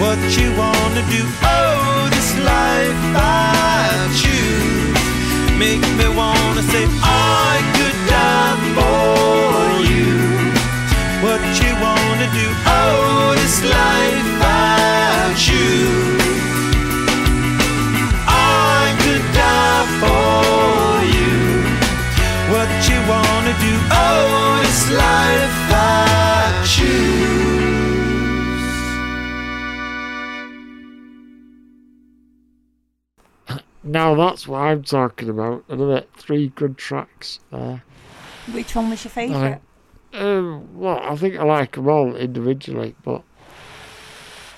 [0.00, 1.22] What you wanna do?
[1.42, 5.58] Oh, this life I choose.
[5.58, 10.14] Make me wanna say I could die for you.
[11.24, 12.46] What you wanna do?
[12.66, 16.15] Oh, this life I choose.
[23.60, 23.72] Do?
[23.90, 27.16] Oh, this life I choose.
[33.82, 35.64] Now that's what I'm talking about.
[35.68, 37.82] Another three good tracks there.
[38.52, 39.60] Which one was your favourite?
[40.12, 43.22] think, um, well, I think I like them all individually, but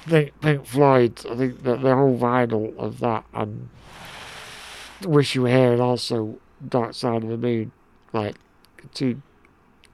[0.07, 3.69] I think Pink Floyd, I think that the whole vinyl of that and
[5.05, 7.73] Wish You Were Here and also Dark Side of the Moon,
[8.13, 8.37] like
[8.93, 9.23] two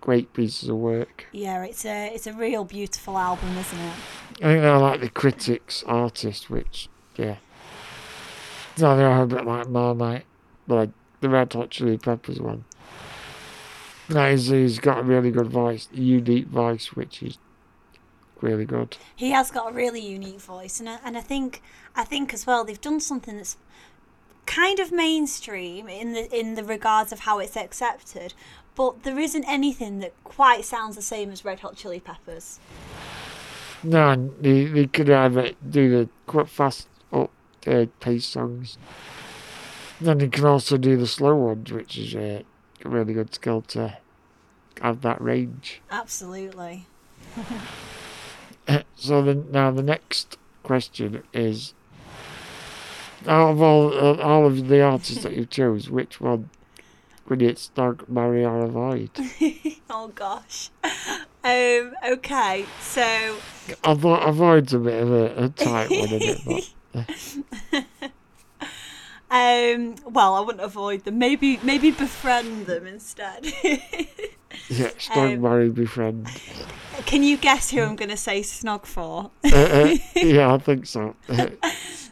[0.01, 1.27] great pieces of work.
[1.33, 3.95] Yeah, it's a it's a real beautiful album, isn't it?
[4.43, 7.37] I think they're like the critics artist, which, yeah.
[8.77, 10.27] So they're a bit like Marmite,
[10.67, 10.91] but like
[11.21, 12.65] the Red Hot Chili Peppers one.
[14.09, 17.39] That is, he's got a really good voice, a unique voice, which is
[18.43, 18.99] really good.
[19.17, 21.63] He has got a really unique voice, and I, and I think
[21.97, 23.57] I think as well they've done something that's
[24.47, 28.35] kind of mainstream in the in the regards of how it's accepted,
[28.77, 32.59] but there isn't anything that quite sounds the same as Red Hot Chili Peppers.
[33.83, 37.31] No, they, they could either do the quite fast up
[37.67, 38.79] uh, pace songs.
[40.01, 42.43] Then they can also do the slow ones, which is uh,
[42.85, 43.99] a really good skill to
[44.81, 45.83] have that range.
[45.91, 46.87] Absolutely.
[48.97, 51.75] so then now the next question is
[53.27, 56.51] out of all uh, all of the artists that you chose, which one
[57.31, 59.11] you snog, marry, or avoid?
[59.91, 60.71] oh gosh.
[61.43, 61.95] Um.
[62.07, 62.65] Okay.
[62.81, 63.37] So.
[63.83, 66.75] Thought avoid's a bit of a, a tight one, isn't it?
[66.93, 67.85] But,
[69.31, 69.97] Um.
[70.05, 71.19] Well, I wouldn't avoid them.
[71.19, 73.47] Maybe maybe befriend them instead.
[73.65, 76.29] yeah, snog, Um, marry, befriend.
[77.07, 79.33] Can you guess who I'm going to say snog for?
[79.45, 81.17] Uh, uh, yeah, I think so.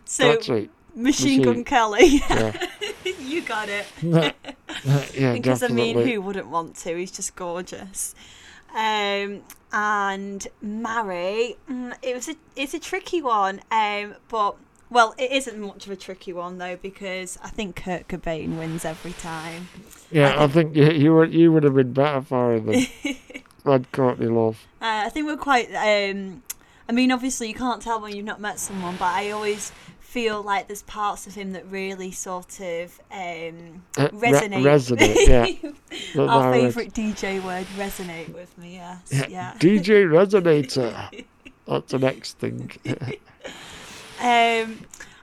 [0.05, 0.71] So, That's right.
[0.95, 2.20] Machine, Gun Kelly.
[2.30, 2.53] Yeah.
[3.20, 3.86] you got it.
[4.03, 6.97] yeah, because I mean, who wouldn't want to?
[6.97, 8.14] He's just gorgeous.
[8.74, 11.57] Um, and marry.
[11.68, 13.61] mm, It was a it's a tricky one.
[13.70, 14.57] Um, but
[14.90, 18.84] well, it isn't much of a tricky one though because I think Kurt Cobain wins
[18.84, 19.68] every time.
[20.11, 22.86] Yeah, I think you, you would you would have been better for him than
[23.64, 24.66] Red Courtney Love.
[24.80, 25.68] Uh, I think we're quite.
[25.74, 26.43] Um,
[26.88, 29.72] I mean, obviously, you can't tell when you've not met someone, but I always
[30.13, 34.63] feel like there's parts of him that really sort of um, Uh, re- resonate.
[34.63, 35.27] resonate,
[36.15, 36.21] yeah.
[36.21, 36.61] Our how I read.
[36.75, 38.75] favourite DJ word, resonate with me.
[38.75, 39.55] Yes, Yeah, yeah.
[39.59, 41.25] DJ Resonator.
[41.67, 42.71] That's the next thing.
[44.21, 44.81] Um,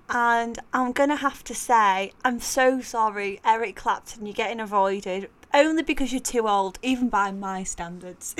[0.10, 4.26] and I'm gonna have to say, I'm so sorry, Eric Clapton.
[4.26, 8.36] You're getting avoided only because you're too old, even by my standards.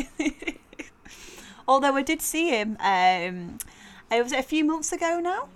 [1.68, 2.76] Although I did see him.
[2.80, 3.60] Um,
[4.12, 5.50] it was a few months ago now.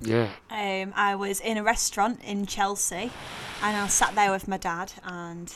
[0.00, 0.28] Yeah.
[0.50, 3.10] Um, I was in a restaurant in Chelsea,
[3.62, 5.54] and I sat there with my dad, and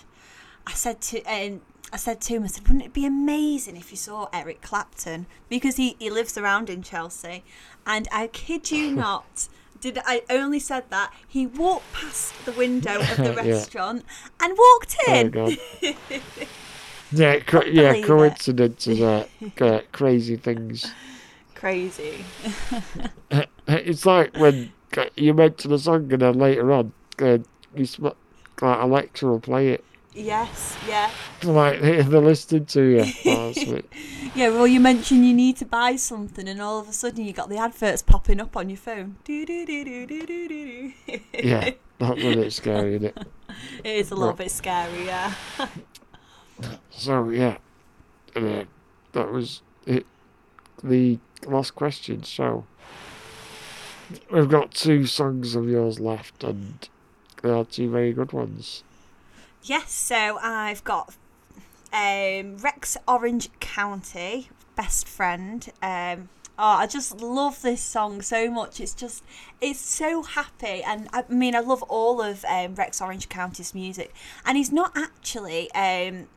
[0.67, 1.61] I said to and
[1.93, 5.27] I said to him, I said, wouldn't it be amazing if you saw Eric Clapton
[5.49, 7.43] because he, he lives around in Chelsea,
[7.87, 9.49] and I kid you not.
[9.81, 13.55] Did I only said that he walked past the window of the Yeah.
[13.55, 14.05] restaurant
[14.39, 15.31] and walked Oh, in?
[15.31, 15.57] God.
[17.13, 19.27] Yeah, co- yeah, coincidences are
[19.61, 20.93] uh, crazy things.
[21.61, 22.25] Crazy.
[23.69, 24.73] It's like when
[25.15, 27.39] you mention a song and then later on, uh,
[27.77, 28.17] you sm- like
[28.83, 29.85] Alexa will play it.
[30.13, 31.09] yes, yeah.
[31.45, 33.05] Like they're listening to you.
[33.27, 33.53] Oh.
[34.33, 37.33] Yeah, well, you mentioned you need to buy something, and all of a sudden you
[37.33, 39.17] got the adverts popping up on your phone.
[39.27, 39.75] Yeah,
[41.99, 43.19] that's a bit scary, isn't it?
[43.83, 44.39] It is a little Right.
[44.39, 45.35] bit scary, yeah.
[46.91, 47.59] So yeah,
[48.37, 48.65] uh,
[49.13, 50.07] that was it.
[50.85, 52.23] The last question.
[52.25, 52.65] So
[54.31, 56.89] we've got two songs of yours left, and
[57.43, 58.83] they are two very good ones.
[59.63, 61.15] yes, so I've got
[61.93, 65.71] um, Rex Orange County, best friend.
[65.83, 66.29] Um,
[66.59, 68.81] oh, I just love this song so much.
[68.81, 69.25] It's just,
[69.61, 74.15] it's so happy, and I mean, I love all of um, Rex Orange County's music.
[74.45, 76.29] And he's not actually um,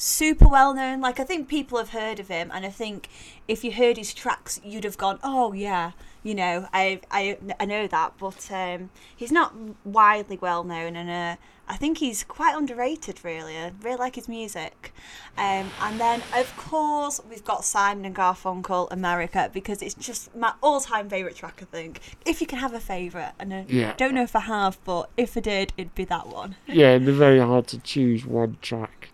[0.00, 1.00] super well known.
[1.00, 3.08] Like I think people have heard of him, and I think
[3.46, 5.92] if you heard his tracks, you'd have gone, "Oh yeah."
[6.22, 11.08] You know, I I, I know that, but um, he's not widely well known, and
[11.10, 11.36] uh,
[11.68, 13.24] I think he's quite underrated.
[13.24, 14.92] Really, I really like his music.
[15.38, 20.52] Um, and then, of course, we've got Simon and Garfunkel, "America," because it's just my
[20.62, 21.60] all-time favorite track.
[21.62, 23.94] I think, if you can have a favorite, and I Yeah.
[23.96, 26.56] don't know if I have, but if I did, it'd be that one.
[26.66, 29.10] Yeah, it'd be very hard to choose one track.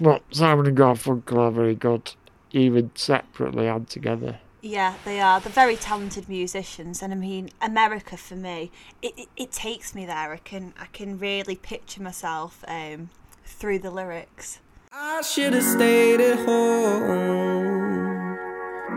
[0.00, 2.12] But Simon and Garfunkel are very good,
[2.52, 4.40] even separately and together.
[4.62, 5.40] Yeah, they are.
[5.40, 8.70] They're very talented musicians, and I mean, America for me,
[9.00, 10.32] it, it, it takes me there.
[10.32, 13.10] I can I can really picture myself um,
[13.44, 14.58] through the lyrics.
[14.92, 18.00] I should have stayed at home.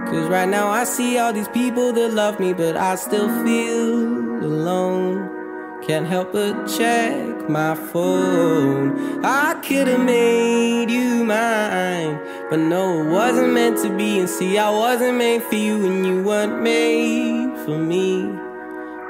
[0.08, 4.44] Cause right now I see all these people that love me, but I still feel
[4.44, 5.30] alone.
[5.82, 9.24] Can't help but check my phone.
[9.26, 12.20] I could have made you mine,
[12.50, 14.20] but no, it wasn't meant to be.
[14.20, 18.30] And see, I wasn't made for you, and you weren't made for me.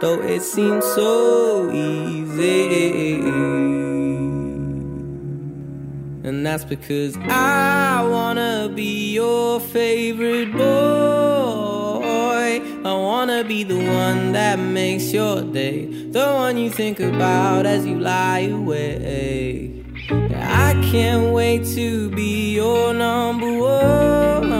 [0.01, 3.19] Though it seems so easy.
[6.25, 11.62] And that's because I wanna be your favorite boy.
[12.85, 17.85] I wanna be the one that makes your day, the one you think about as
[17.85, 19.85] you lie awake.
[20.35, 24.53] I can't wait to be your number one.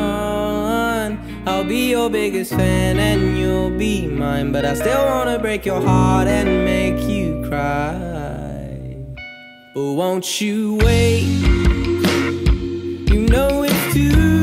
[1.46, 5.82] I'll be your biggest fan and you'll be mine, but I still wanna break your
[5.82, 8.70] heart and make you cry.
[9.74, 11.24] But won't you wait?
[13.12, 14.43] You know it's too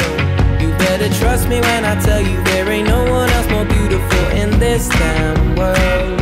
[1.01, 4.59] Better trust me when I tell you there ain't no one else more beautiful in
[4.59, 6.21] this damn world.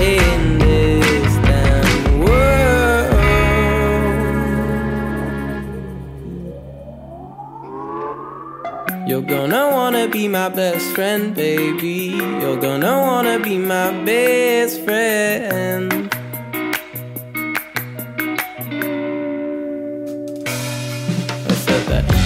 [0.00, 3.14] In this damn world.
[9.08, 12.18] You're gonna wanna be my best friend, baby.
[12.40, 16.07] You're gonna wanna be my best friend.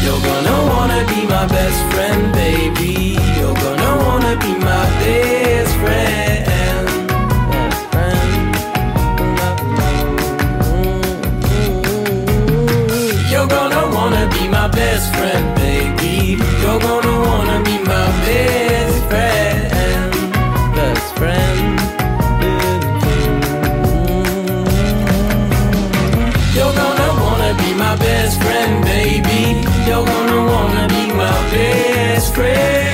[0.05, 3.16] You're gonna wanna be my best friend, baby.
[3.38, 6.46] You're gonna wanna be my best friend.
[7.53, 8.55] Best friend.
[13.30, 16.36] You're gonna wanna be my best friend, baby.
[16.62, 17.01] You're gonna
[32.37, 32.91] best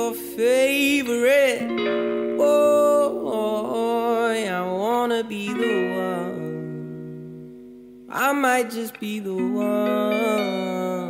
[0.00, 1.68] your favorite
[2.38, 4.48] boy.
[4.48, 5.74] I wanna be the
[6.04, 6.38] one.
[8.08, 11.09] I might just be the one.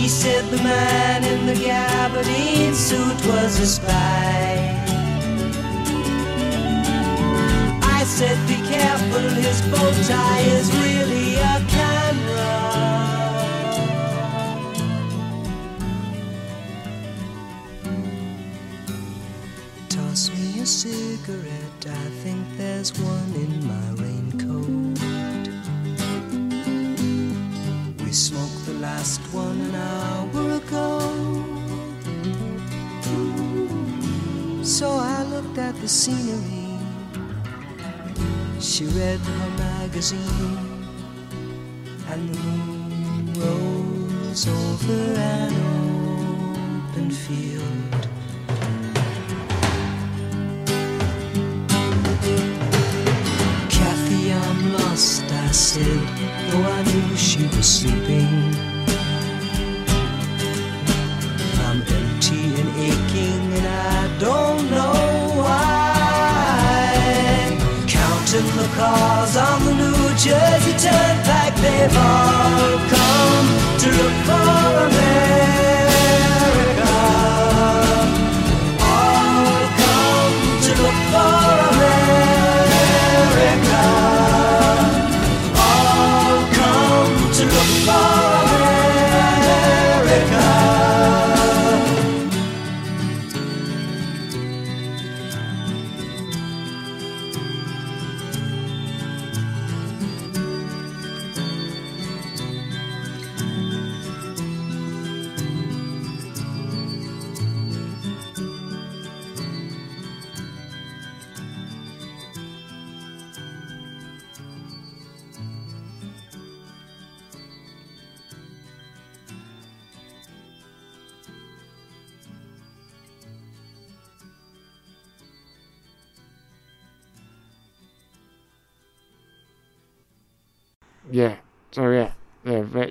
[0.00, 4.74] She said the man in the gabardine suit was a spy.
[7.82, 11.89] I said, be careful, his bow tie is really a camera.
[36.00, 36.78] Scenery.
[38.58, 40.69] She read her magazine,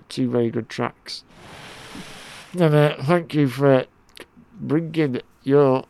[0.09, 1.23] two very good tracks.
[2.53, 3.85] And uh, thank you for
[4.59, 5.85] bringing your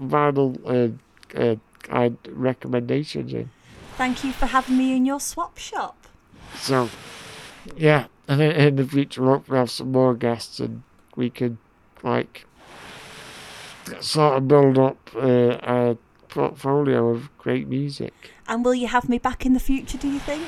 [0.00, 3.50] vinyl uh, uh, kind recommendations in.
[3.96, 6.06] Thank you for having me in your swap shop.
[6.54, 6.88] So
[7.76, 10.82] yeah, and in, in the future, we'll hopefully have some more guests, and
[11.16, 11.58] we can
[12.02, 12.46] like
[14.00, 15.96] sort of build up uh, a
[16.28, 18.12] portfolio of great music.
[18.46, 20.44] And will you have me back in the future, do you think?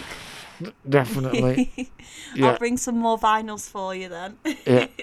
[0.88, 1.90] Definitely.
[2.34, 2.50] yeah.
[2.50, 4.38] I'll bring some more vinyls for you then.
[4.66, 4.86] Yeah.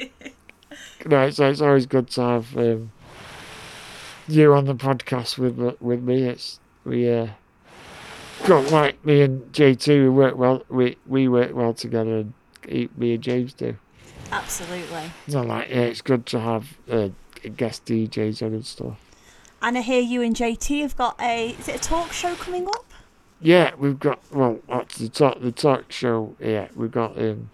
[1.06, 2.92] No, it's, it's always good to have um,
[4.28, 6.24] you on the podcast with with me.
[6.24, 7.28] It's we uh,
[8.46, 9.88] got like me and JT.
[9.88, 10.64] We work well.
[10.68, 12.34] We we work well together, and
[12.68, 13.78] he- me and James do.
[14.32, 15.12] Absolutely.
[15.30, 17.10] So like, yeah, it's good to have uh,
[17.56, 18.98] guest DJs on and stuff.
[19.62, 22.68] And I hear you and JT have got a is it a talk show coming
[22.68, 22.86] up?
[23.42, 26.36] Yeah, we've got well, that's the talk the talk show.
[26.40, 27.50] Yeah, we've got um,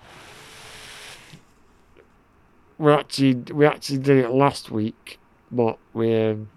[2.78, 5.20] we actually we actually did it last week,
[5.52, 6.50] but we um,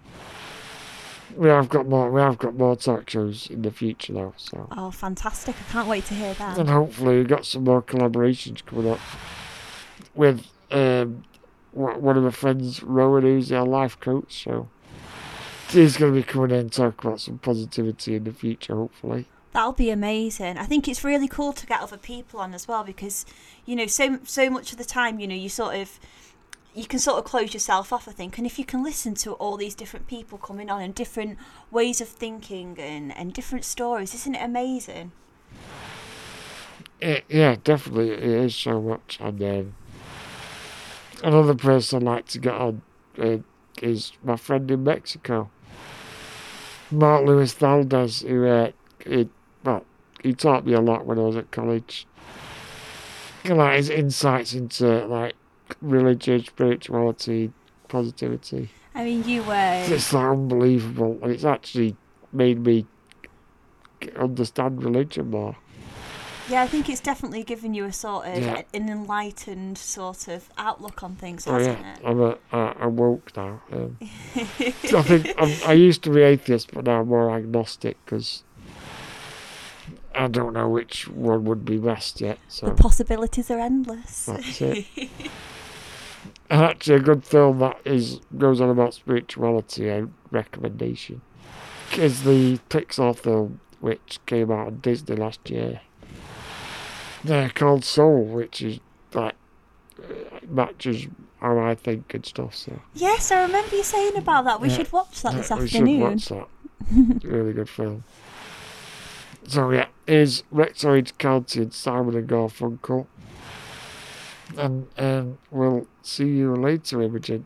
[1.35, 4.33] we have got more we have got more talk shows in the future now.
[4.37, 5.55] So Oh, fantastic.
[5.59, 6.57] I can't wait to hear that.
[6.57, 8.99] and hopefully we've got some more collaborations coming up
[10.13, 11.23] with um,
[11.71, 14.43] one one of my friends, Rowan, who's our life coach.
[14.43, 14.69] So
[15.69, 19.27] he's going to be coming in and talk about some positivity in the future, hopefully.
[19.51, 20.57] That'll be amazing.
[20.57, 23.25] I think it's really cool to get other people on as well because,
[23.65, 25.97] you know, so so much of the time, you know, you sort of
[26.73, 28.37] you can sort of close yourself off, I think.
[28.37, 31.37] And if you can listen to all these different people coming on and different
[31.71, 35.13] ways of thinking and, and different stories, isn't it amazing?
[36.99, 39.17] It, yeah, definitely it is so much.
[39.21, 39.73] And then
[41.23, 42.81] another person I'd like to get on
[43.17, 43.37] uh,
[43.81, 45.49] is my friend in Mexico,
[46.91, 48.71] Mark Lewis Valdez, who uh,
[49.05, 49.29] he,
[49.63, 49.85] well,
[50.21, 52.07] he taught me a lot when I was at college.
[53.43, 55.33] Like his insights into like
[55.81, 57.51] religion, spirituality,
[57.87, 58.69] positivity.
[58.95, 59.83] I mean, you were.
[59.87, 61.95] It's like unbelievable, and it's actually
[62.31, 62.87] made me
[64.17, 65.55] understand religion more.
[66.49, 68.61] Yeah, I think it's definitely given you a sort of Yeah.
[68.73, 71.99] an enlightened sort of outlook on things, Oh hasn't yeah, it?
[72.05, 73.61] I'm a, uh, I'm woke now.
[73.71, 78.43] Um, I think I'm, I used to be atheist, but now I'm more agnostic because
[80.13, 82.37] I don't know which one would be best yet.
[82.47, 84.27] So The possibilities are endless.
[84.27, 84.85] That's it.
[86.49, 91.21] and actually, a good film that is goes on about spirituality and recommendation
[91.97, 95.81] is the Pixar film which came out on Disney last year.
[97.25, 98.79] Yeah, called Soul, which is
[99.13, 99.35] like
[100.47, 101.07] matches
[101.41, 102.55] how I think and stuff.
[102.55, 104.61] So yes, I remember you saying about that.
[104.61, 104.77] We Yeah.
[104.77, 105.99] should watch that this Yeah, we should afternoon.
[106.01, 106.47] watch that.
[107.23, 108.03] Really good film.
[109.47, 113.07] So yeah, is Orange County and Simon and Garfunkel.
[114.57, 117.45] And um, we'll see you later, Imogen.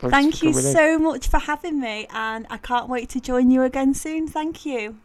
[0.00, 0.72] Thanks Thank you coming in.
[0.72, 4.28] so much for having me, and I can't wait to join you again soon.
[4.28, 4.96] Thank you.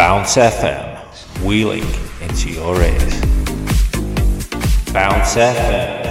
[0.00, 1.84] Bounce FM, wheeling
[2.22, 3.20] into your ears.
[4.94, 6.06] Bounce FM.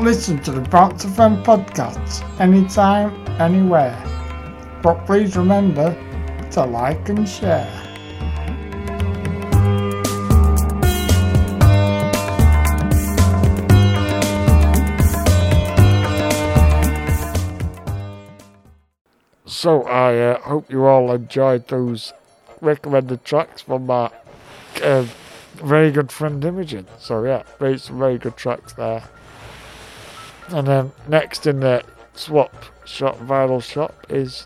[0.00, 3.94] Listen to the Bounce FM podcast anytime, anywhere.
[4.82, 5.94] But please remember
[6.52, 7.85] to like and share.
[19.56, 22.12] So I uh, hope you all enjoyed those
[22.60, 24.10] recommended tracks from my
[24.82, 25.06] uh,
[25.54, 26.86] very good friend Imogen.
[26.98, 29.02] So yeah, very some very good tracks there.
[30.48, 31.82] And then next in the
[32.14, 32.54] swap
[32.84, 34.44] shop vinyl shop is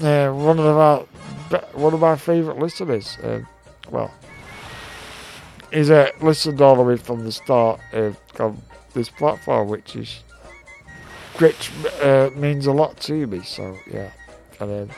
[0.00, 1.00] uh, one of our
[1.72, 3.18] one of my favourite listeners.
[3.24, 3.48] Um,
[3.90, 4.14] well,
[5.72, 8.56] he's uh, listened all the way from the start of
[8.94, 10.22] this platform, which is
[11.38, 11.70] which
[12.02, 13.42] uh, means a lot to me.
[13.42, 14.10] So yeah,
[14.60, 14.90] and then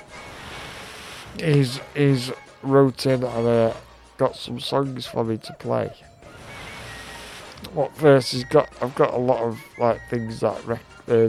[1.38, 2.32] he's he's
[2.62, 3.74] wrote in and uh,
[4.16, 5.92] got some songs for me to play.
[7.72, 8.68] What first he's got?
[8.80, 11.28] I've got a lot of like things that rec- uh,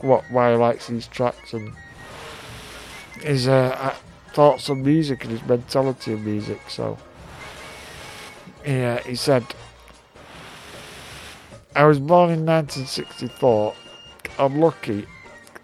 [0.00, 1.72] what why he likes these tracks and
[3.20, 3.94] his uh,
[4.32, 6.60] thoughts on music and his mentality of music.
[6.68, 6.98] So
[8.64, 9.44] yeah, he said.
[11.74, 13.74] I was born in 1964.
[14.38, 15.06] I'm lucky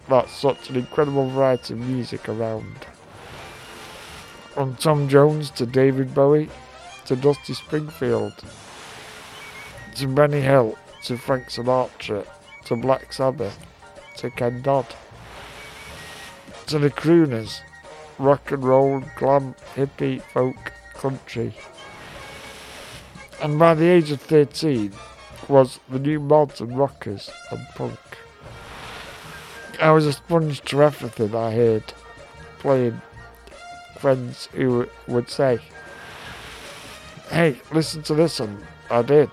[0.07, 2.87] that such an incredible variety of music around.
[4.53, 6.49] From Tom Jones to David Bowie
[7.05, 8.33] to Dusty Springfield
[9.95, 12.25] to Benny Hill to Frank Sinatra
[12.65, 13.57] to Black Sabbath
[14.17, 14.87] to Ken Dodd
[16.65, 17.61] to the crooners,
[18.17, 21.53] rock and roll, glam, hippie, folk, country.
[23.41, 24.91] And by the age of 13,
[25.49, 27.99] was the new mods and rockers and punk.
[29.81, 31.83] I was a sponge to everything I heard,
[32.59, 33.01] playing
[33.97, 35.59] friends who would say,
[37.29, 39.29] Hey, listen to this, and I did.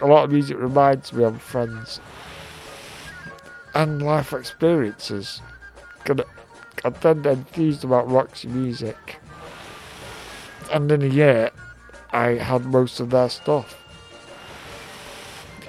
[0.00, 2.00] A lot of music reminds me of friends
[3.74, 5.40] and life experiences.
[6.04, 6.26] Got-
[6.84, 9.16] I then enthused about Roxy music,
[10.72, 11.50] and in a year,
[12.10, 13.81] I had most of their stuff.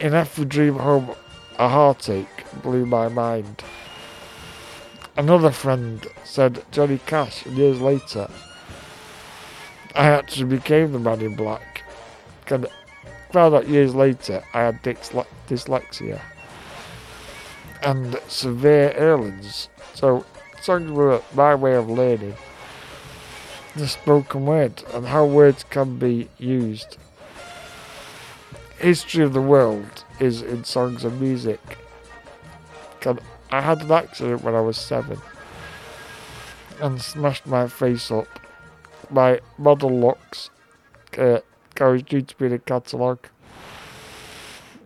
[0.03, 1.15] In every dream home,
[1.57, 3.63] a heartache blew my mind.
[5.15, 8.27] Another friend said Johnny Cash, years later,
[9.95, 11.83] I actually became the man in black.
[12.47, 12.67] And
[13.31, 16.19] found out years later I had dysle- dyslexia
[17.81, 19.69] and severe Irlen's.
[19.93, 20.25] So
[20.61, 22.35] songs were my way of learning
[23.77, 26.97] the spoken word and how words can be used.
[28.83, 31.77] History of the world is in songs and music.
[33.49, 35.21] I had an accident when I was seven
[36.81, 38.27] and smashed my face up.
[39.09, 40.49] My model looks,
[41.17, 41.39] uh,
[41.79, 43.29] I was due to be in a catalogue,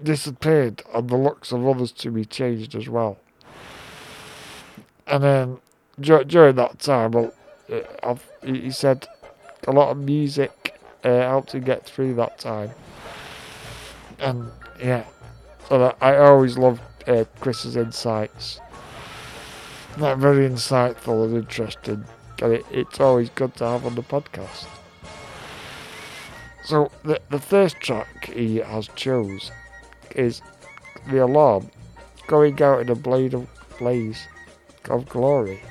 [0.04, 3.18] disappeared and the looks of others to be changed as well.
[5.08, 5.58] And then
[6.00, 7.34] dur- during that time, well,
[8.04, 9.08] uh, he said
[9.68, 12.70] a lot of music uh, helped him get through that time.
[14.20, 15.06] And yeah,
[15.68, 18.60] so I always loved uh, Chris's insights.
[19.98, 22.06] They're very insightful and interesting,
[22.42, 24.68] and it, it's always good to have on the podcast.
[26.64, 29.52] So the the first track he has chose
[30.16, 30.42] is
[31.10, 31.72] the alarm
[32.28, 33.48] going out in a blade of
[33.80, 34.28] blaze
[34.90, 35.62] of glory.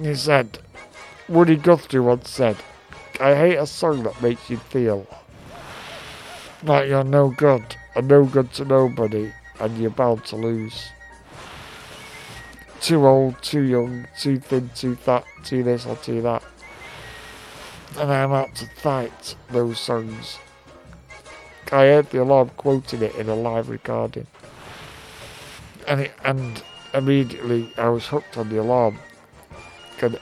[0.00, 0.58] He said,
[1.28, 2.56] Woody Guthrie once said,
[3.18, 5.06] I hate a song that makes you feel
[6.66, 10.90] like you're no good and no good to nobody and you're bound to lose.
[12.80, 16.42] Too old, too young, too thin, too fat, too this or too that.
[17.98, 20.38] And I'm out to fight those songs.
[21.72, 24.26] I heard the alarm quoting it in a live recording.
[25.88, 26.62] And it, and
[26.94, 28.98] immediately I was hooked on the alarm.
[30.02, 30.18] And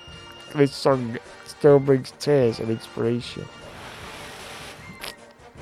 [0.54, 3.44] this song still brings tears and inspiration.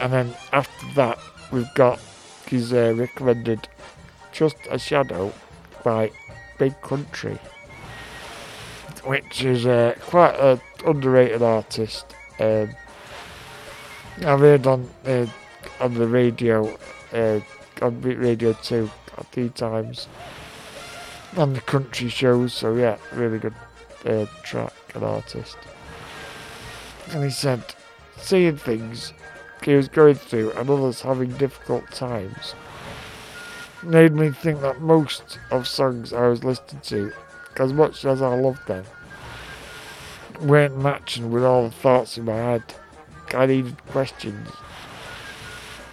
[0.01, 1.19] And then after that,
[1.53, 2.01] we've got
[2.47, 3.69] his uh, recommended
[4.33, 5.33] Just a Shadow
[5.85, 6.11] by
[6.59, 7.39] Big Country,
[9.05, 12.07] which is uh, quite an underrated artist.
[12.39, 12.71] Um,
[14.19, 15.27] I've heard on uh,
[15.81, 16.77] on the radio,
[17.13, 17.41] uh,
[17.81, 20.07] on Radio 2 a few times,
[21.37, 23.55] on the country shows, so yeah, really good
[24.05, 25.57] uh, track and artist.
[27.11, 27.63] And he said,
[28.17, 29.13] seeing things
[29.65, 32.55] he was going through and others having difficult times
[33.83, 37.13] made me think that most of songs I was listening to,
[37.57, 38.85] as much as I loved them,
[40.41, 42.63] weren't matching with all the thoughts in my head.
[43.35, 44.49] I needed questions,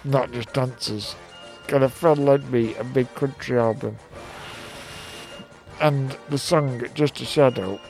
[0.04, 1.16] not just answers.
[1.72, 3.96] And a friend lent me a big country album.
[5.80, 7.80] And the song Just a Shadow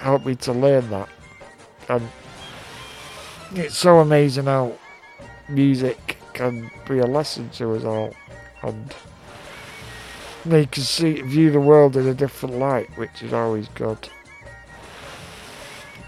[0.00, 1.08] helped me to learn that.
[1.88, 2.08] And
[3.54, 4.74] it's so amazing how
[5.48, 8.14] music can be a lesson to us all.
[8.62, 8.94] And
[10.44, 14.08] make us see, view the world in a different light, which is always good.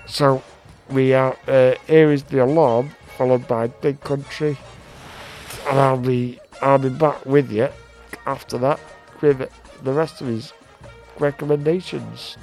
[0.07, 0.43] So
[0.91, 4.57] we are, uh, here is the alarm, followed by Big Country.
[5.69, 7.69] And I'll be, I'll be back with you
[8.27, 8.81] after that
[9.21, 9.51] with
[9.83, 10.53] the rest of his
[11.19, 12.37] recommendations.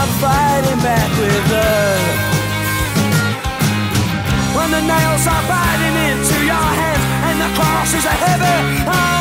[0.00, 2.30] I'm fighting back with love.
[4.56, 9.19] When the nails are biting into your hands and the crosses are heavy.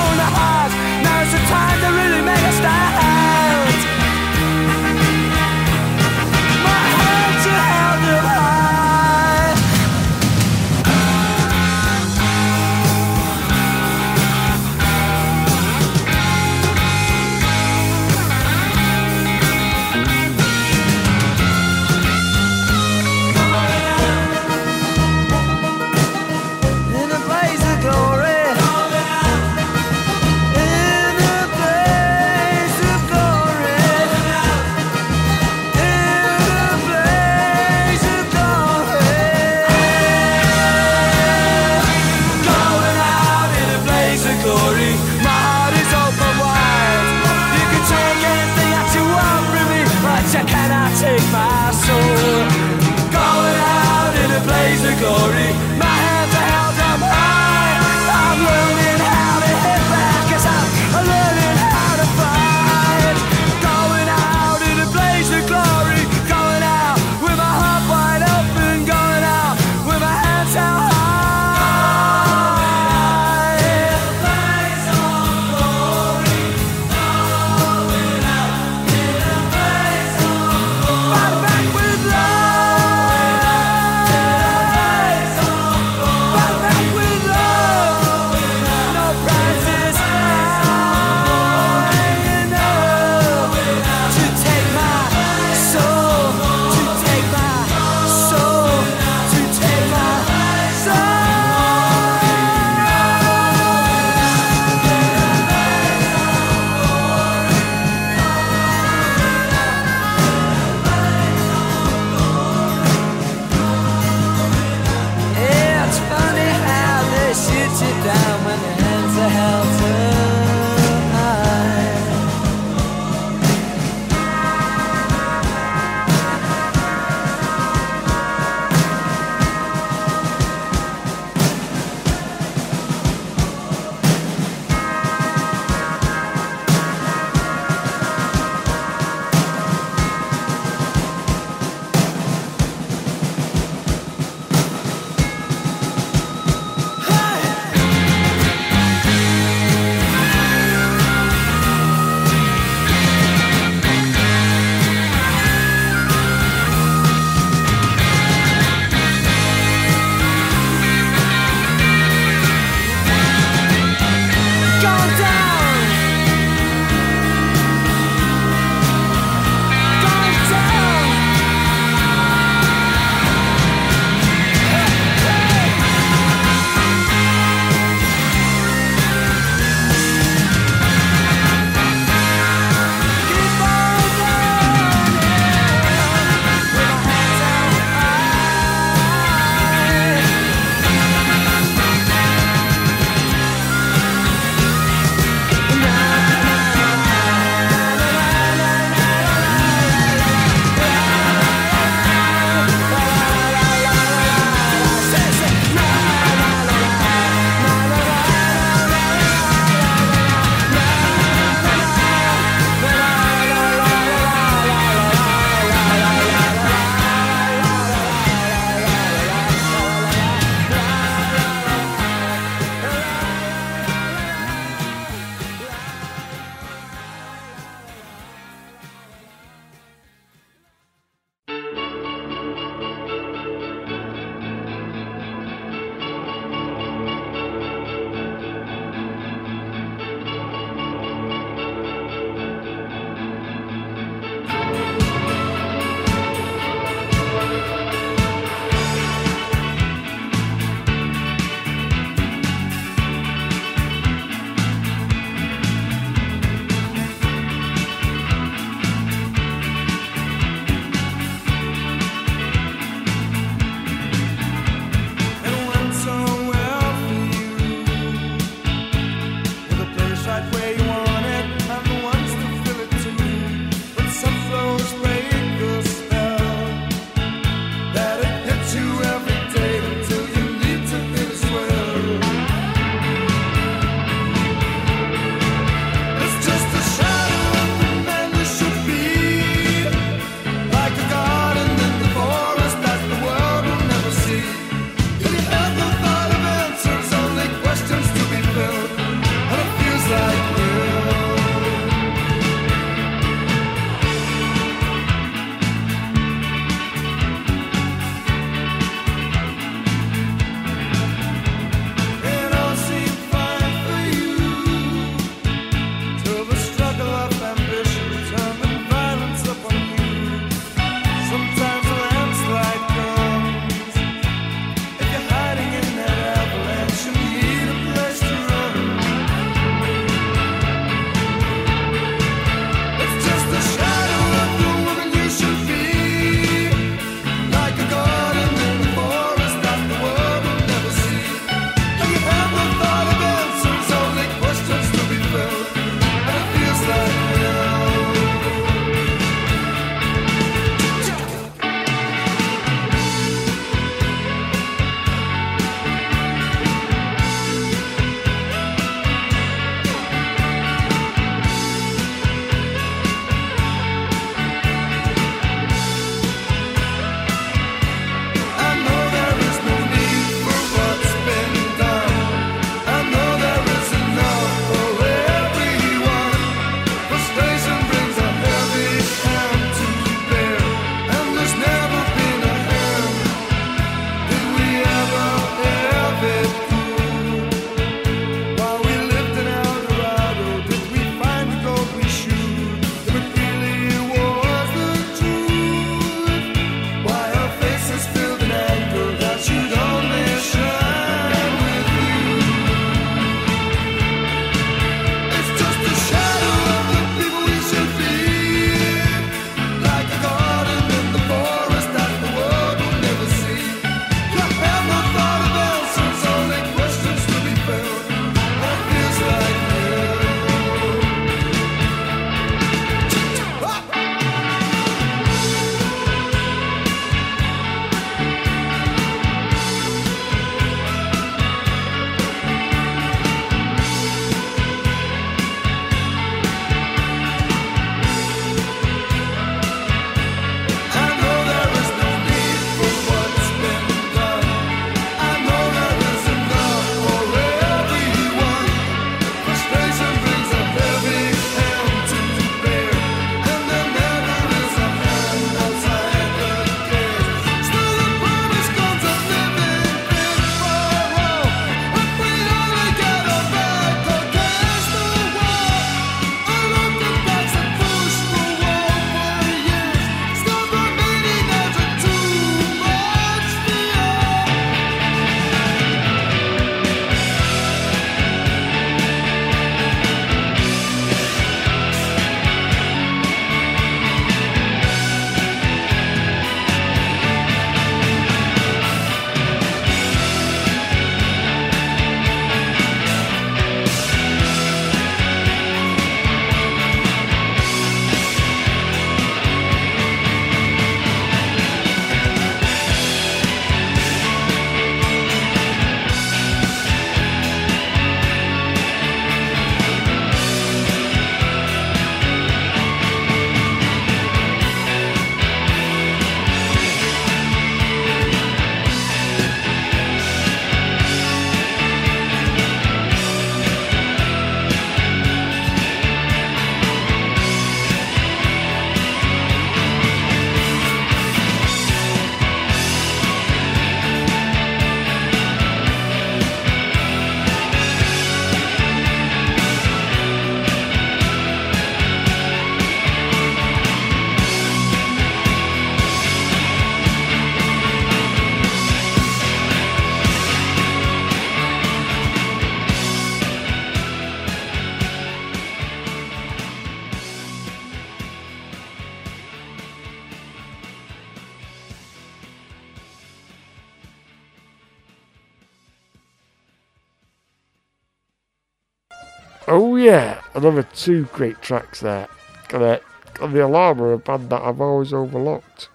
[570.60, 572.28] Another two great tracks there.
[572.68, 573.04] Got it.
[573.42, 575.90] And the Alarm are a band that I've always overlooked.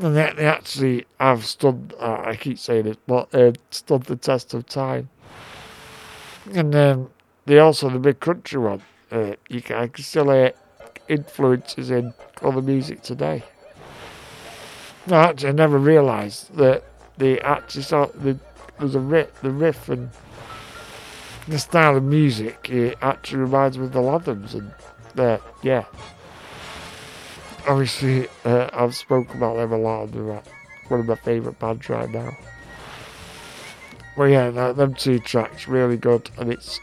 [0.00, 4.16] And they, they actually have stood, uh, I keep saying it, but uh, stood the
[4.16, 5.10] test of time.
[6.54, 7.08] And then
[7.44, 10.52] they also, the big country one, uh, you can, I can still hear
[11.08, 13.42] influences in other music today.
[15.06, 16.84] No, actually, I never realised that
[17.18, 18.38] they actually saw the,
[18.78, 20.10] there's a riff, the riff and
[21.48, 24.72] the style of music, it actually reminds me of the Lathams and
[25.18, 25.84] uh, yeah.
[27.66, 30.12] Obviously, uh, I've spoken about them a lot.
[30.12, 30.42] They're
[30.88, 32.36] one of my favourite bands right now.
[34.16, 36.80] Well, yeah, that, them two tracks really good, and it's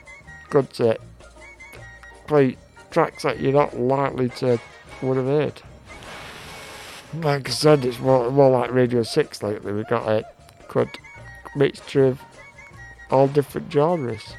[0.49, 0.97] good to
[2.27, 2.57] play
[2.91, 4.59] tracks that you're not likely to
[5.01, 5.61] would have heard.
[7.13, 9.73] Like I said, it's more, more like Radio 6 lately.
[9.73, 10.25] We've got a
[10.67, 10.89] good
[11.55, 12.21] mixture of
[13.11, 14.33] all different genres.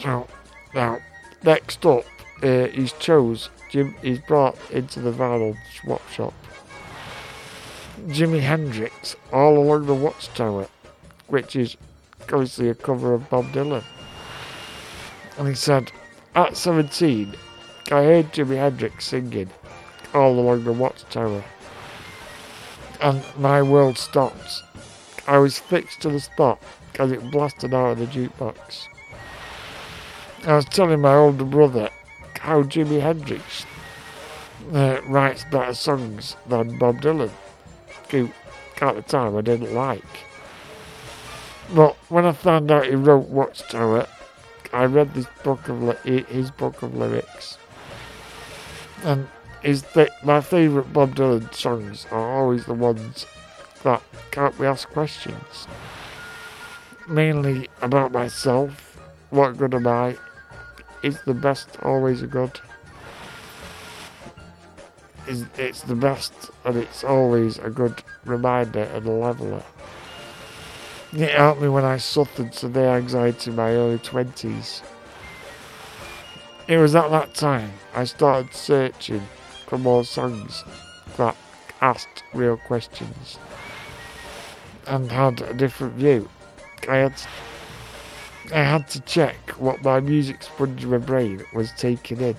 [0.00, 0.26] So,
[0.74, 1.00] now,
[1.42, 2.04] next up,
[2.42, 3.94] uh, he's chose Jim.
[4.02, 6.34] He's brought into the vinyl swap shop
[8.06, 10.66] Jimi Hendrix all along the Watchtower,
[11.28, 11.76] which is
[12.22, 13.84] obviously a cover of Bob Dylan.
[15.38, 15.92] And he said,
[16.34, 17.34] at 17,
[17.90, 19.50] I heard Jimi Hendrix singing
[20.14, 21.44] all along the Watchtower,
[23.00, 24.62] and my world stopped.
[25.26, 26.60] I was fixed to the spot
[26.98, 28.86] as it blasted out of the jukebox.
[30.44, 31.90] I was telling my older brother
[32.38, 33.66] how Jimi Hendrix
[34.72, 37.30] uh, writes better songs than Bob Dylan,
[38.10, 38.30] who
[38.80, 40.02] at the time I didn't like.
[41.74, 44.06] But when I found out he wrote Watchtower,
[44.72, 47.58] I read this book of li- his book of lyrics,
[49.04, 49.28] and
[49.62, 53.26] his th- my favourite Bob Dylan songs are always the ones
[53.82, 55.66] that can't be asked questions.
[57.06, 58.98] Mainly about myself,
[59.30, 60.16] what good am I,
[61.02, 62.60] is the best always a good?
[65.26, 66.32] Is it's the best
[66.64, 69.62] and it's always a good reminder and a leveler.
[71.12, 74.82] It helped me when I suffered severe anxiety in my early twenties.
[76.68, 79.22] It was at that time I started searching
[79.66, 80.64] for more songs
[81.16, 81.36] that
[81.80, 83.38] asked real questions
[84.86, 86.28] and had a different view.
[86.88, 87.14] I had
[88.52, 92.36] I had to check what my music sponge in my brain was taking in.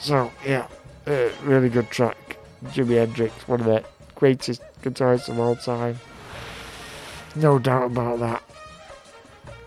[0.00, 0.66] So, yeah,
[1.06, 2.38] uh, really good track.
[2.66, 5.98] Jimi Hendrix, one of the greatest guitarists of all time.
[7.34, 8.42] No doubt about that.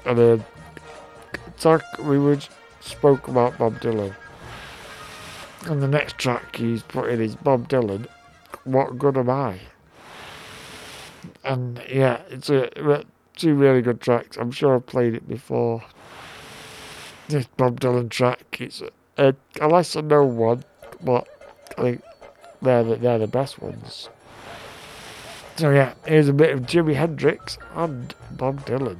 [0.06, 0.46] And then,
[1.60, 2.48] talk, we would
[2.82, 4.16] spoke about Bob Dylan.
[5.68, 8.08] And the next track he's put in is Bob Dylan,
[8.64, 9.60] What Good Am I?
[11.44, 13.06] And yeah, it's a
[13.36, 14.38] two really good tracks.
[14.38, 15.84] I'm sure I've played it before.
[17.28, 20.64] This Bob Dylan track, it's uh, a, a lesser known one,
[21.02, 21.28] but
[21.78, 22.04] I think
[22.62, 24.10] they're the, they're the best ones.
[25.58, 29.00] So yeah, here's a bit of Jimi Hendrix and Bob Dylan.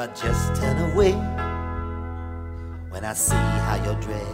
[0.00, 1.12] I just turn away
[2.90, 4.28] when I see how you're dressed.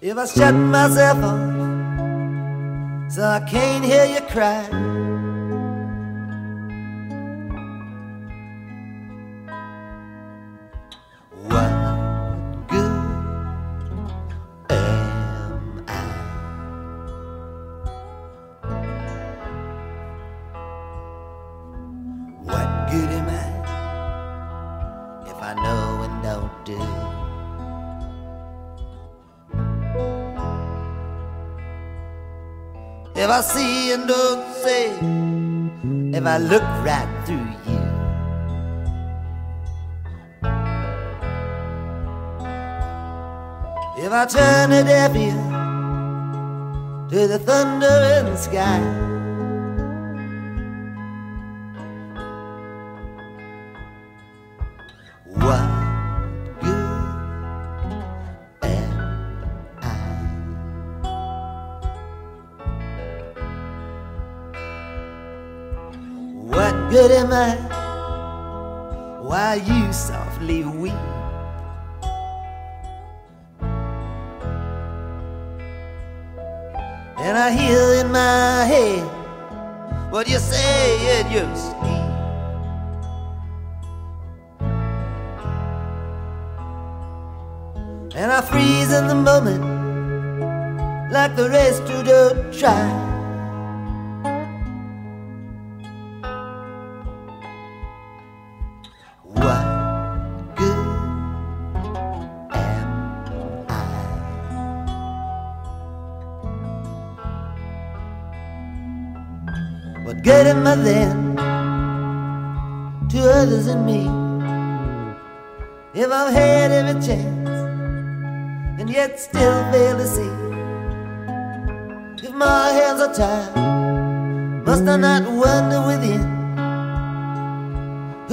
[0.00, 4.99] If I shut myself off so I can't hear you cry.
[22.90, 23.46] Good am I
[25.30, 26.80] if I know and don't do?
[33.14, 34.86] If I see and don't say,
[36.18, 37.80] if I look right through you.
[44.04, 45.50] If I turn a deaf ear
[47.10, 49.19] to the thunder in the sky.
[69.22, 71.09] Why you softly weep?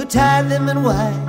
[0.08, 1.27] Tied them in why?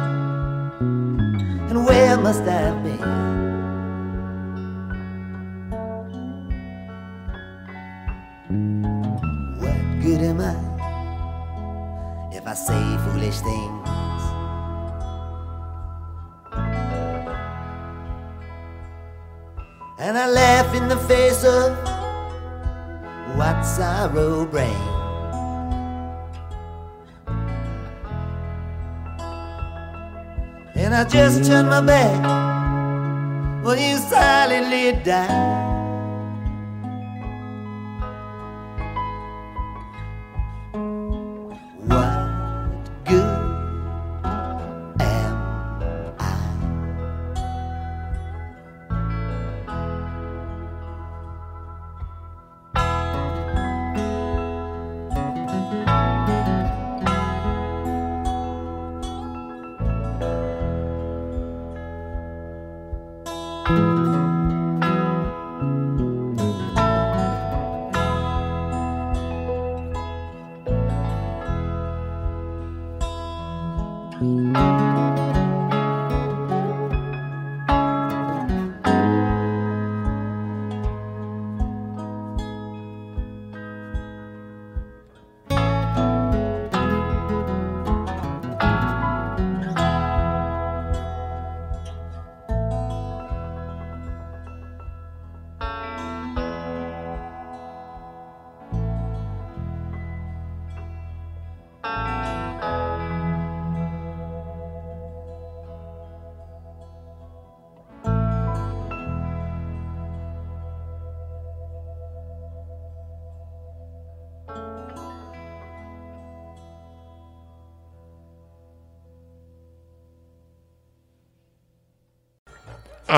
[30.99, 35.68] I just turn my back when you silently die.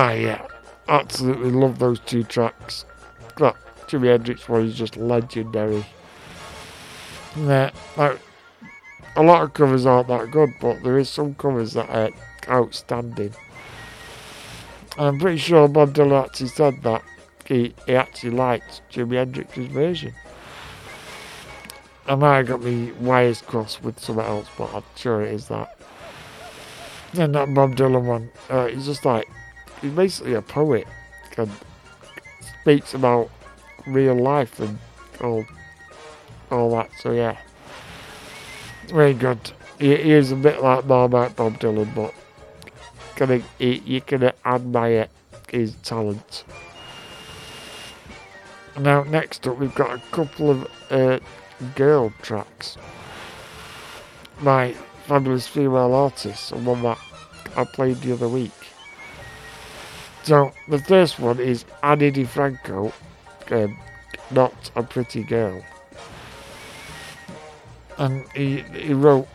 [0.04, 0.48] Ah, yeah.
[0.88, 2.86] Absolutely love those two tracks.
[3.38, 3.56] That
[3.86, 5.86] Jimi Hendrix one is just legendary.
[7.38, 8.20] Yeah, like,
[9.16, 12.10] a lot of covers aren't that good, but there is some covers that are
[12.50, 13.32] outstanding.
[14.98, 17.04] And I'm pretty sure Bob Dylan actually said that
[17.46, 20.16] he, he actually liked Jimi Hendrix's version.
[22.08, 25.48] I might have got me wires crossed with something else, but I'm sure it is
[25.50, 25.78] that.
[27.14, 29.28] And that Bob Dylan one, uh, he's just like,
[29.82, 30.88] he's basically a poet
[31.38, 31.50] and
[32.62, 33.30] speaks about
[33.88, 34.78] real life and
[35.22, 35.44] all,
[36.52, 36.90] all that.
[37.00, 37.38] So yeah,
[38.88, 39.40] very good.
[39.80, 42.14] He, he is a bit like Marmite Bob Dylan, but
[43.16, 45.08] can he, you can admire
[45.50, 46.44] his talent.
[48.80, 51.20] Now, next up, we've got a couple of uh,
[51.76, 52.78] girl tracks
[54.44, 54.74] by
[55.08, 56.98] fabulous female artists, and one that
[57.58, 58.52] I played the other week.
[60.24, 62.94] So, the first one is Ani DiFranco,
[63.50, 63.78] um,
[64.30, 65.64] Not a Pretty Girl.
[67.98, 69.28] And he, he wrote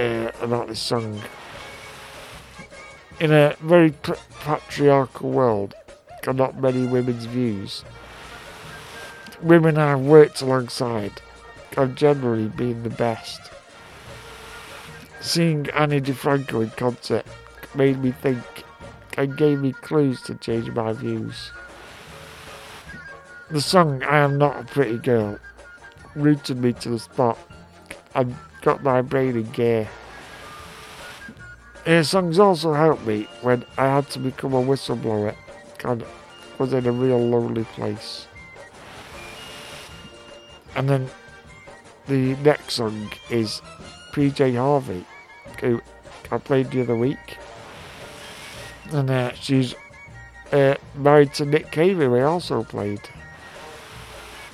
[0.00, 1.20] uh, about this song.
[3.20, 3.92] In a very
[4.40, 5.74] patriarchal world,
[6.26, 7.84] and not many women's views,
[9.42, 11.20] women I've worked alongside
[11.76, 13.40] have generally been the best.
[15.20, 17.26] Seeing Ani DiFranco in concert
[17.74, 18.42] made me think
[19.16, 21.50] and gave me clues to change my views.
[23.50, 25.38] The song I Am Not a Pretty Girl
[26.14, 27.38] rooted me to the spot
[28.14, 29.88] and got my brain in gear.
[31.84, 35.36] Her songs also helped me when I had to become a whistleblower
[35.84, 36.04] and
[36.58, 38.26] was in a real lonely place.
[40.74, 41.08] And then
[42.08, 43.62] the next song is
[44.12, 45.04] PJ Harvey,
[45.60, 45.80] who
[46.30, 47.38] I played the other week.
[48.92, 49.74] And uh, she's
[50.52, 53.00] uh, married to Nick Cave, who also played.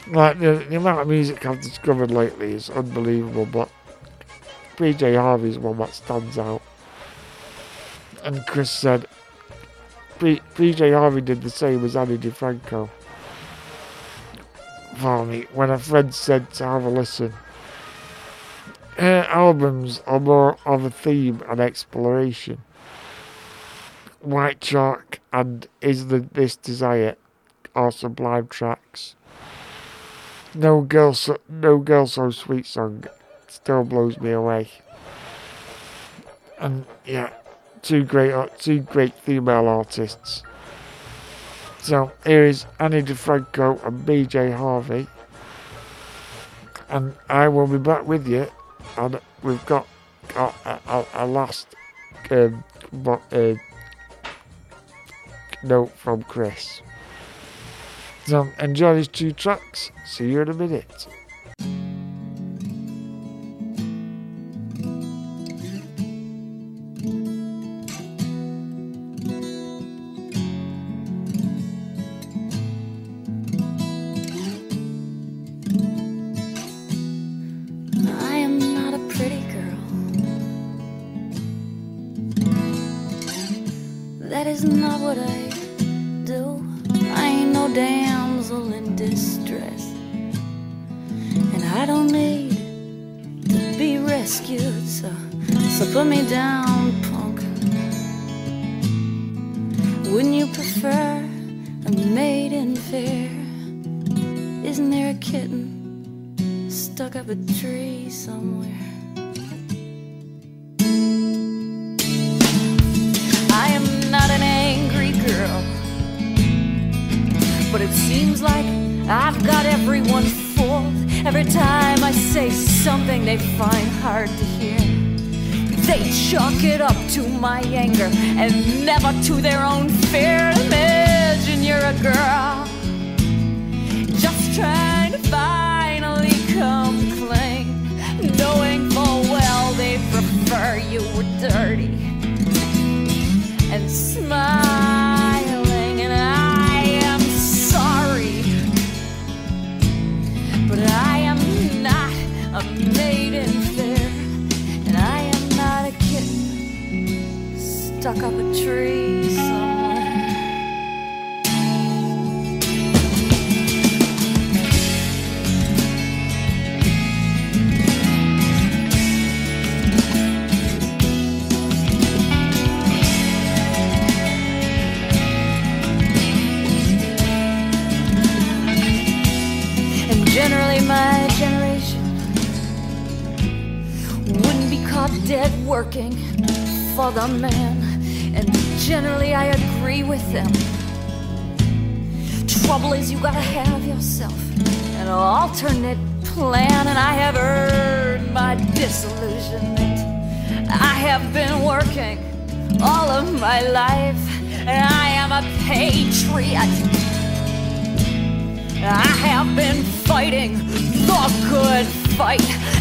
[0.08, 3.70] Like, the, the amount of music I've discovered lately is unbelievable, but
[4.76, 6.62] PJ Harvey's one that stands out.
[8.24, 9.06] And Chris said,
[10.18, 12.88] PJ Harvey did the same as Ani DiFranco
[14.96, 17.32] for me when a friend said to have a listen.
[18.96, 22.62] Her albums are more of a theme and exploration.
[24.22, 27.16] White Chalk and Is the This Desire
[27.74, 29.16] are sublime tracks.
[30.54, 33.04] No Girl So, no Girl so Sweet song
[33.48, 34.68] still blows me away.
[36.58, 37.30] And yeah,
[37.82, 40.42] two great two great female artists.
[41.80, 45.08] So here is Ani DiFranco and PJ Harvey.
[46.88, 48.46] And I will be back with you.
[48.96, 49.88] And we've got,
[50.28, 51.74] got a, a, a last
[52.30, 52.62] um,
[52.92, 53.54] bo- uh,
[55.62, 56.82] note from Chris.
[58.26, 59.90] So enjoy these two tracks.
[60.04, 61.08] See you in a minute.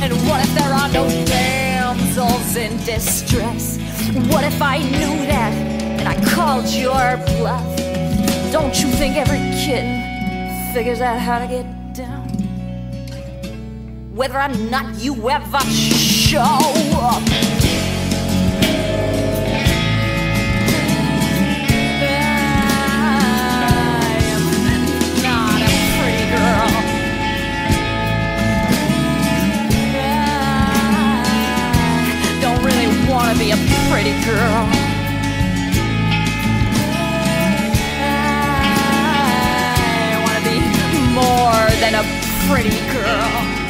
[0.01, 3.77] And what if there are no damsels in distress?
[4.31, 7.65] What if I knew that and I called your bluff?
[8.51, 12.27] Don't you think every kitten figures out how to get down?
[14.13, 17.70] Whether or not you ever show up.
[33.33, 33.55] To be a
[33.89, 34.67] pretty girl.
[40.03, 40.59] I want to be
[41.13, 42.03] more than a
[42.49, 43.60] pretty girl.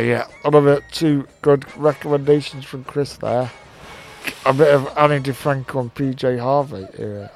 [0.00, 3.50] Ah, yeah, another two good recommendations from Chris there.
[4.46, 7.30] A bit of Ani DiFranco and PJ Harvey here.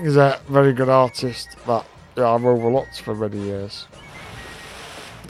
[0.00, 1.84] He's a very good artist that
[2.16, 3.88] yeah, I've overlooked for many years.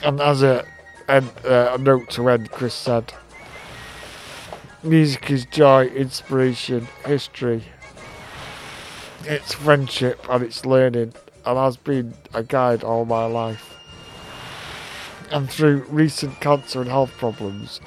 [0.02, 0.66] And as a,
[1.08, 3.14] uh, a note to end, Chris said,
[4.82, 7.64] Music is joy, inspiration, history.
[9.24, 11.14] It's friendship and it's learning,
[11.46, 13.69] and has been a guide all my life.
[15.30, 17.80] And through recent cancer and health problems,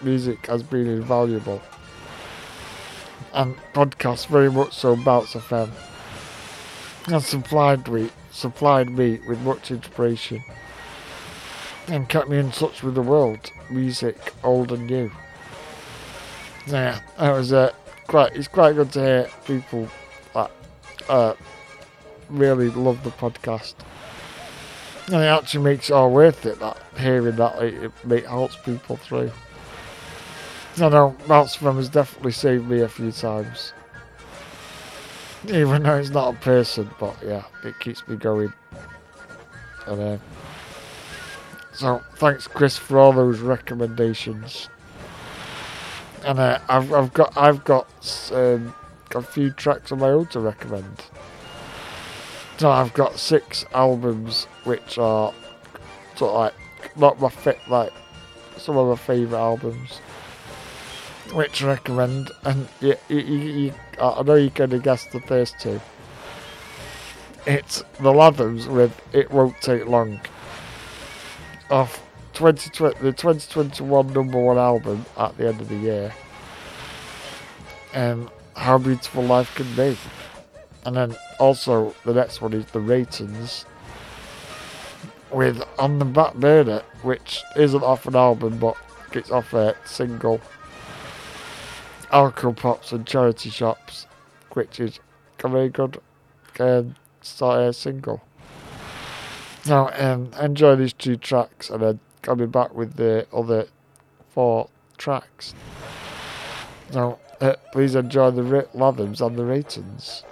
[0.00, 1.60] music has been invaluable.
[3.32, 5.70] And podcasts very much so Bounce FM
[7.06, 10.42] has supplied me, supplied me with much inspiration.
[11.88, 15.10] and kept me in touch with the world, music, old and new.
[16.66, 17.72] Yeah, it was uh,
[18.06, 18.34] quite.
[18.34, 19.88] It's quite good to hear people
[20.32, 20.50] that
[21.10, 21.34] uh,
[22.30, 23.74] really love the podcast,
[25.06, 26.58] and it actually makes it all worth it.
[26.60, 29.30] That hearing that it, it, it helps people through.
[30.76, 33.72] I know Mouse FM has definitely saved me a few times.
[35.48, 38.52] Even though it's not a person, but yeah, it keeps me going.
[39.86, 40.18] And, uh,
[41.74, 44.68] so thanks, Chris, for all those recommendations.
[46.24, 48.74] And uh, I've I've got I've got um,
[49.14, 51.04] a few tracks of my own to recommend.
[52.56, 55.32] So I've got six albums which are
[56.16, 56.54] sort of like
[56.96, 57.92] not my fit like
[58.56, 60.00] some of my favourite albums
[61.32, 65.80] which I recommend, and you, you, you, I know you can guess the first two.
[67.46, 70.20] It's the Lathams with "It Won't Take Long"
[71.70, 72.00] of
[72.34, 76.14] 2020, the 2021 number one album at the end of the year.
[77.92, 79.96] And "How Beautiful Life Can Be,"
[80.84, 83.64] and then also the next one is the Reytons
[85.30, 88.76] with "On the Back Burner," which isn't off an album but
[89.10, 90.40] gets off a single
[92.10, 94.06] alcohol pops and charity shops,
[94.52, 95.00] which is
[95.42, 96.00] a very good
[96.60, 98.22] um, start a single.
[99.66, 103.66] Now, um, enjoy these two tracks, and then I'll be back with the other
[104.30, 105.54] four tracks.
[106.92, 110.22] Now, uh, please enjoy the ra- Lathams and the Reytons.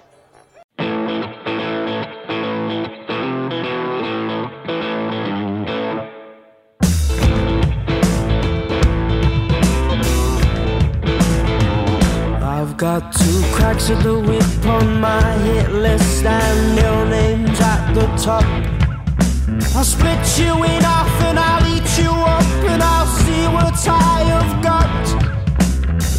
[12.83, 18.05] Got two cracks of the whip on my hit list and your name's at the
[18.21, 18.43] top.
[19.73, 24.15] I'll split you in half and I'll eat you up and I'll see what I
[24.33, 25.03] have got.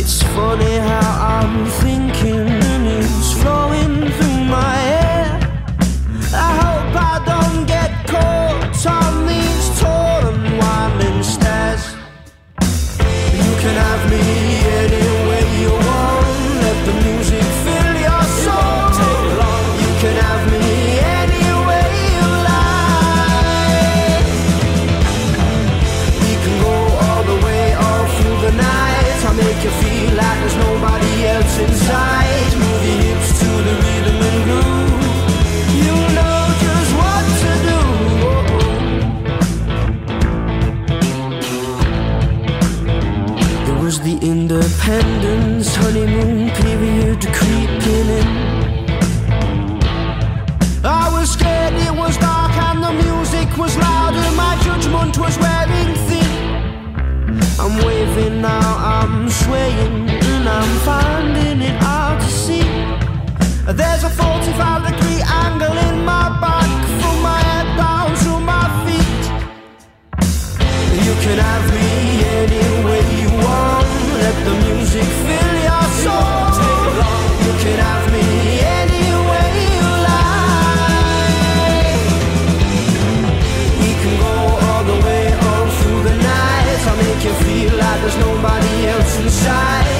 [0.00, 5.44] It's funny how I'm thinking and it's flowing through my head.
[6.32, 11.84] I hope I don't get caught on these tall and winding stairs.
[13.44, 14.43] You can have me
[44.86, 48.28] independence honeymoon period creeping in.
[50.84, 55.38] I was scared it was dark and the music was loud and my judgment was
[55.38, 56.32] wearing thin.
[57.58, 62.68] I'm waving now, I'm swaying and I'm finding it hard to see.
[63.72, 66.70] There's a 45 degree angle in my back
[67.00, 69.24] from my head down to my feet.
[71.06, 72.93] You can have me any
[88.04, 89.93] there's nobody else inside.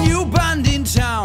[0.00, 1.21] new band in town.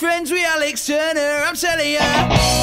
[0.00, 1.44] Friends with Alex Turner.
[1.44, 2.59] I'm telling ya.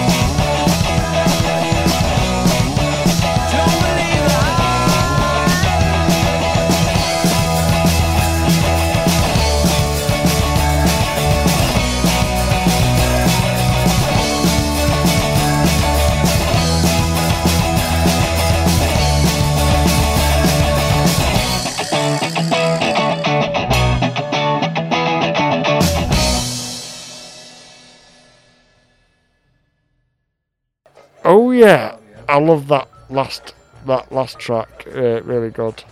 [31.58, 31.96] yeah,
[32.28, 33.52] I love that last
[33.86, 34.86] that last track.
[34.86, 35.82] Uh, really good.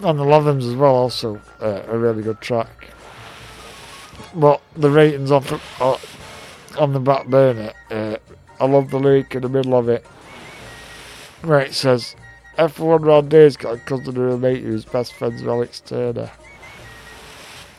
[0.00, 2.88] And the Lathams as well, also uh, a really good track.
[4.34, 5.98] But the Reytons on the, uh,
[6.78, 8.16] on the back burner, uh,
[8.60, 10.04] I love the lyric in the middle of it,
[11.42, 12.14] where it says,
[12.56, 16.30] "Everyone round here's got a cousin or a mate who's best friends with Alex Turner."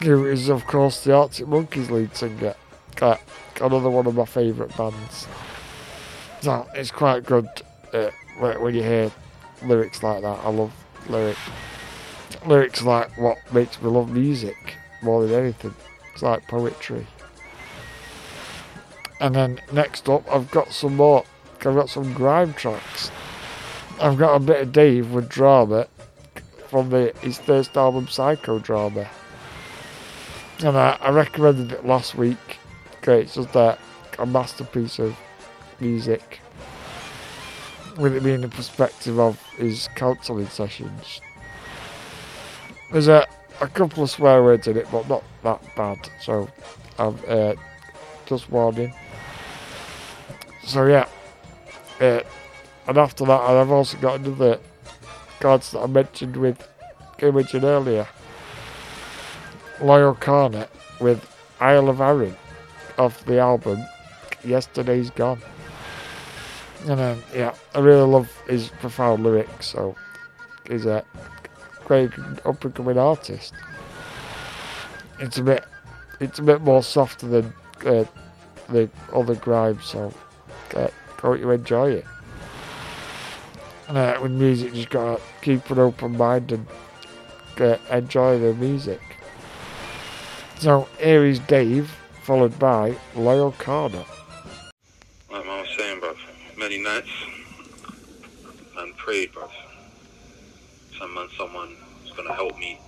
[0.02, 2.56] Who is of course the Arctic Monkeys lead singer.
[3.62, 5.28] Another one of my favourite bands.
[6.44, 7.48] So it's quite good
[7.94, 9.10] uh, when you hear
[9.64, 10.40] lyrics like that.
[10.44, 10.74] I love
[11.08, 11.40] lyrics.
[12.46, 15.74] lyrics like what makes me love music more than anything.
[16.12, 17.08] It's like poetry.
[19.22, 21.24] And then next up, I've got some more.
[21.60, 23.10] I've got some grime tracks.
[24.02, 25.88] I've got a bit of Dave with drama
[26.68, 29.08] from the his first album, Psychodrama.
[30.60, 32.58] And I, I recommended it last week.
[32.98, 33.78] Okay, it's just a,
[34.20, 35.16] a masterpiece of
[35.80, 36.40] music.
[37.98, 41.22] With it being the perspective of his counselling sessions.
[42.92, 43.28] There's a,
[43.62, 46.10] a couple of swear words in it, but not that bad.
[46.22, 46.50] So,
[46.98, 47.54] I'm uh,
[48.26, 48.94] just warning.
[50.66, 51.08] So, yeah.
[52.00, 52.22] Uh,
[52.88, 54.60] and after that, I've also got another
[55.40, 56.68] cards that I mentioned with
[57.22, 58.08] mentioned earlier.
[59.82, 60.68] Loyle Carner
[61.00, 61.26] with
[61.60, 62.36] Isle of Arran
[62.98, 63.84] off the album
[64.44, 65.42] Yesterday's Gone.
[66.88, 69.68] Um, yeah, I really love his profound lyrics.
[69.68, 69.96] So
[70.68, 71.06] he's a
[71.86, 72.12] great
[72.46, 73.54] up and coming artist.
[75.20, 75.64] It's a bit,
[76.20, 77.54] it's a bit more softer than
[77.86, 78.06] uh,
[78.70, 79.80] the other grime.
[79.82, 80.14] So
[80.76, 80.88] uh,
[81.22, 82.06] hope you enjoy it.
[83.88, 86.68] And uh, with music, just gotta keep an open mind and
[87.60, 89.02] uh, enjoy the music.
[90.60, 91.94] So here is Dave,
[92.24, 94.06] followed by Loyle Carner.
[95.30, 96.00] Like I was saying,
[96.64, 97.10] many nights,
[98.74, 99.52] man prayed, bruv.
[100.98, 101.76] Some man, someone
[102.06, 102.80] is gonna help me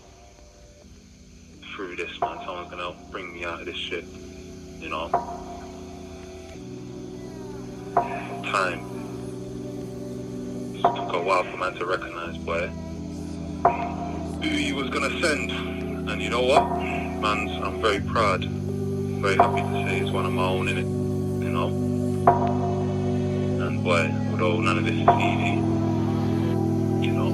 [1.76, 2.38] through this, man.
[2.46, 4.06] Someone's gonna help bring me out of this shit,
[4.80, 5.10] you know.
[8.46, 8.80] Time.
[10.76, 12.68] It took a while for man to recognize, boy,
[14.42, 15.52] who he was gonna send.
[16.10, 20.32] And you know what, man, I'm very proud, very happy to say he's one of
[20.32, 20.86] my own in it,
[21.46, 22.65] you know.
[23.84, 25.60] Boy, although none of this is easy,
[27.06, 27.30] you know,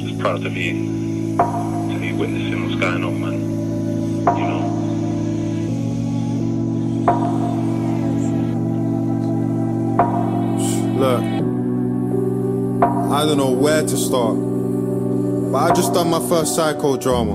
[0.00, 3.40] just proud to be to be witnessing what's going on, man.
[4.36, 4.62] You know.
[10.98, 11.22] Look,
[13.12, 14.36] I don't know where to start,
[15.52, 17.34] but I just done my first psychodrama,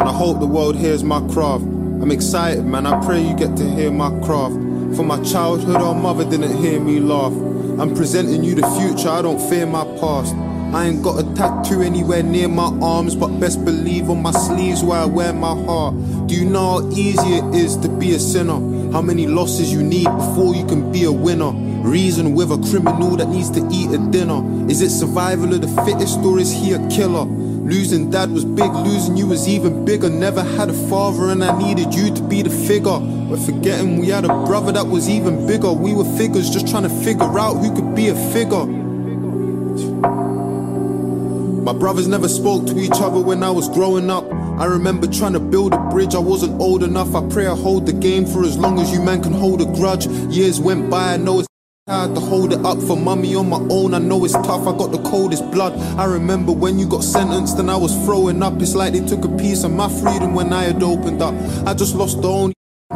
[0.00, 1.64] and I hope the world hears my craft.
[1.64, 2.86] I'm excited, man.
[2.86, 4.71] I pray you get to hear my craft.
[4.96, 7.32] For my childhood, our mother didn't hear me laugh.
[7.80, 9.08] I'm presenting you the future.
[9.08, 10.34] I don't fear my past.
[10.74, 14.82] I ain't got a tattoo anywhere near my arms, but best believe on my sleeves
[14.82, 15.94] where I wear my heart.
[16.26, 18.60] Do you know how easy it is to be a sinner?
[18.92, 21.52] How many losses you need before you can be a winner?
[21.82, 24.42] Reason with a criminal that needs to eat a dinner.
[24.70, 27.26] Is it survival of the fittest or is he a killer?
[27.62, 30.10] Losing dad was big, losing you was even bigger.
[30.10, 32.98] Never had a father and I needed you to be the figure.
[32.98, 35.72] But forgetting we had a brother that was even bigger.
[35.72, 38.66] We were figures just trying to figure out who could be a figure.
[41.62, 44.24] My brothers never spoke to each other when I was growing up.
[44.58, 47.14] I remember trying to build a bridge, I wasn't old enough.
[47.14, 49.66] I pray I hold the game for as long as you man can hold a
[49.66, 50.06] grudge.
[50.06, 51.51] Years went by, I know it's
[51.92, 53.92] I had to hold it up for mummy on my own.
[53.92, 55.78] I know it's tough, I got the coldest blood.
[55.98, 58.62] I remember when you got sentenced and I was throwing up.
[58.62, 61.34] It's like they took a piece of my freedom when I had opened up.
[61.66, 62.54] I just lost the only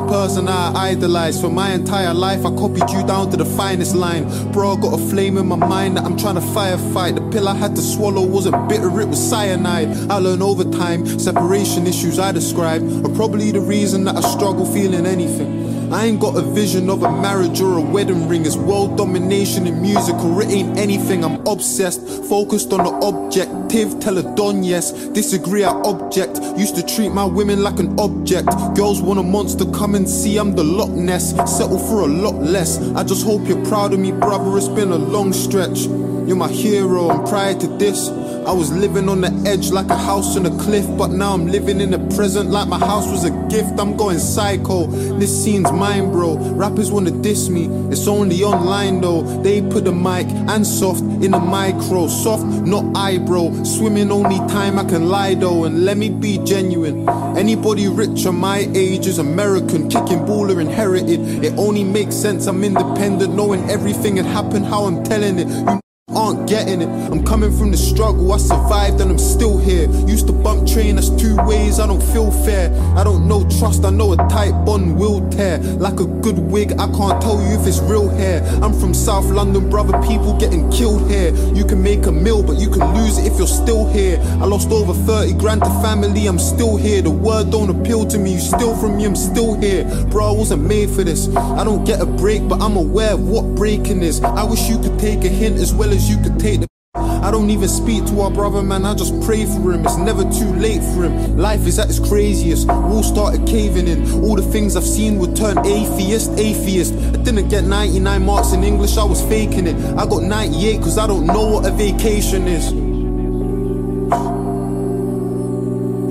[0.08, 1.42] person I idolized.
[1.42, 4.24] For my entire life, I copied you down to the finest line.
[4.50, 7.16] Bro, I got a flame in my mind that I'm trying to firefight.
[7.16, 9.88] The pill I had to swallow wasn't bitter, it was cyanide.
[10.10, 14.64] I learned over time, separation issues I described are probably the reason that I struggle
[14.64, 15.65] feeling anything.
[15.92, 18.44] I ain't got a vision of a marriage or a wedding ring.
[18.44, 21.24] It's world domination in music, or it ain't anything.
[21.24, 24.00] I'm obsessed, focused on the objective.
[24.00, 26.40] Tell a don yes, disagree, I object.
[26.58, 28.48] Used to treat my women like an object.
[28.74, 31.30] Girls want a monster, come and see I'm the Loch Ness.
[31.56, 32.78] Settle for a lot less.
[32.96, 34.56] I just hope you're proud of me, brother.
[34.56, 35.80] It's been a long stretch.
[36.26, 38.08] You're my hero, and prior to this,
[38.46, 41.48] I was living on the edge like a house on a cliff, but now I'm
[41.48, 43.80] living in the present like my house was a gift.
[43.80, 44.86] I'm going psycho.
[45.18, 46.36] This scene's mine, bro.
[46.54, 49.22] Rappers wanna diss me, it's only online though.
[49.42, 52.06] They put the mic and soft in a micro.
[52.06, 53.64] Soft, not eyebrow.
[53.64, 57.08] Swimming only time I can lie though, and let me be genuine.
[57.36, 61.44] Anybody rich on my age is American, kicking ball or inherited.
[61.44, 65.48] It only makes sense I'm independent, knowing everything had happened how I'm telling it.
[65.48, 66.88] You aren't getting it.
[66.88, 69.90] I'm coming from the struggle, I survived and I'm still here.
[70.06, 72.72] Used to bump train, that's two ways, I don't feel fair.
[72.96, 75.58] I don't know trust, I know a tight bond will tear.
[75.58, 78.42] Like a good wig, I can't tell you if it's real hair.
[78.62, 81.34] I'm from South London, brother, people getting killed here.
[81.54, 84.18] You can make a meal, but you can lose it if you're still here.
[84.40, 87.02] I lost over 30 grand to family, I'm still here.
[87.02, 89.84] The word don't appeal to me, you steal from me, I'm still here.
[90.10, 91.34] Bro, I wasn't made for this.
[91.36, 94.22] I don't get a break, but I'm aware of what breaking is.
[94.22, 96.66] I wish you could take a hint as well as you could take the.
[96.94, 98.84] I don't even speak to our brother, man.
[98.84, 99.84] I just pray for him.
[99.84, 101.36] It's never too late for him.
[101.36, 102.68] Life is at its craziest.
[102.68, 104.10] Walls started caving in.
[104.22, 106.94] All the things I've seen would turn atheist, atheist.
[106.94, 109.76] I didn't get 99 marks in English, I was faking it.
[109.96, 112.70] I got 98 because I don't know what a vacation is.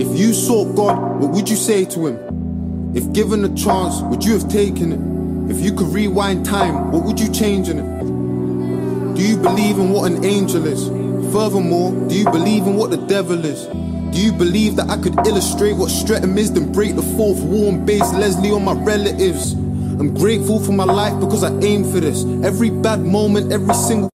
[0.01, 2.95] If you sought God, what would you say to him?
[2.95, 5.51] If given a chance, would you have taken it?
[5.51, 7.94] If you could rewind time, what would you change in it?
[9.15, 10.89] Do you believe in what an angel is?
[11.31, 13.65] Furthermore, do you believe in what the devil is?
[14.13, 17.69] Do you believe that I could illustrate what Streatham is, then break the fourth wall
[17.69, 19.53] and base Leslie on my relatives?
[19.53, 22.25] I'm grateful for my life because I aim for this.
[22.43, 24.09] Every bad moment, every single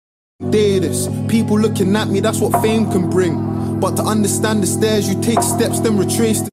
[0.51, 1.07] day of this.
[1.29, 3.79] People looking at me, that's what fame can bring.
[3.79, 6.51] But to understand the stairs, you take steps, then retrace it.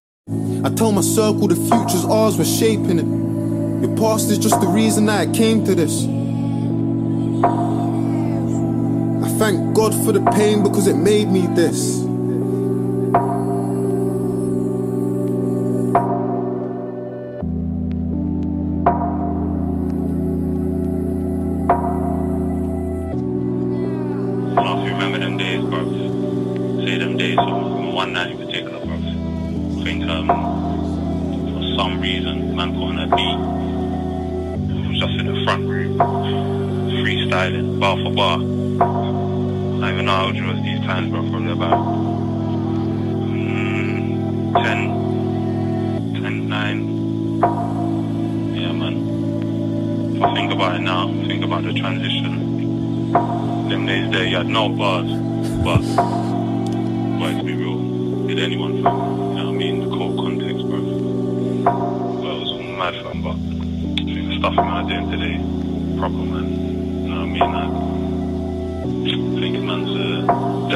[0.64, 3.88] I tell my circle the future's ours, we're shaping it.
[3.88, 6.06] Your past is just the reason that I came to this.
[9.38, 12.15] Thank God for the pain because it made me this.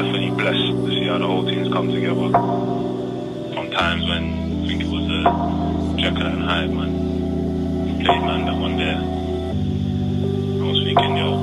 [0.02, 2.30] Definitely blessed to see how the whole team's come together.
[2.32, 4.24] From times when
[4.64, 6.92] I think it was uh, Jekyll and Hyde, man.
[8.02, 8.96] Played man that one there.
[8.96, 11.36] I was thinking, yo,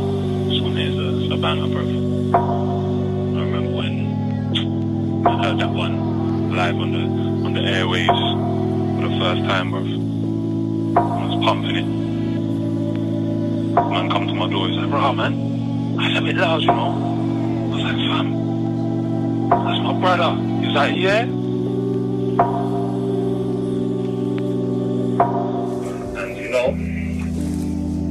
[0.50, 1.84] this one here's a, a banger, bro.
[1.84, 7.04] I remember when I heard that one live on the
[7.46, 9.82] on the airwaves for the first time, bro.
[11.00, 11.86] I was pumping it.
[13.76, 17.14] Man come to my door, he's like, bro, man, that's a bit loud, you know.
[17.68, 18.47] I was like, fam,
[19.50, 20.36] that's my brother.
[20.62, 21.22] He's like, yeah.
[26.22, 26.68] And you know,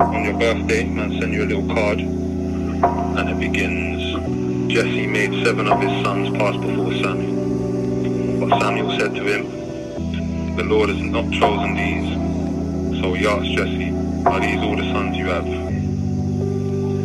[0.05, 4.73] on your birthday, man, send you a little card, and it begins.
[4.73, 8.49] Jesse made seven of his sons pass before Samuel.
[8.49, 13.01] But Samuel said to him, The Lord has not chosen these.
[13.01, 13.91] So he asked Jesse,
[14.27, 15.45] Are these all the sons you have?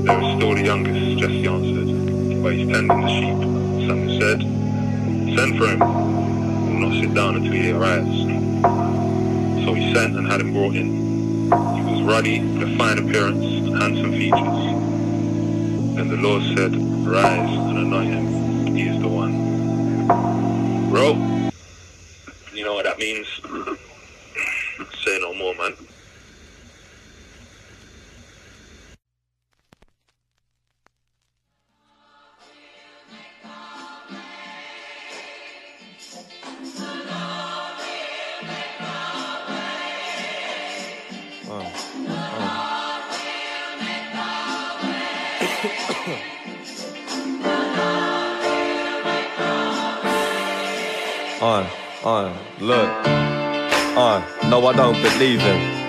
[0.06, 3.51] There is still the youngest, Jesse answered, but he's tending the sheep.
[3.88, 4.42] Samuel said,
[5.36, 5.80] Send for him.
[5.80, 8.16] He will not sit down until he arrives.
[9.66, 10.90] So he sent and had him brought in.
[11.46, 15.96] He was ruddy, with a fine appearance, and handsome features.
[15.96, 16.76] Then the Lord said,
[17.08, 18.76] Rise and anoint him.
[18.76, 20.08] He is the one.
[20.90, 21.14] Bro,
[55.22, 55.82] Him.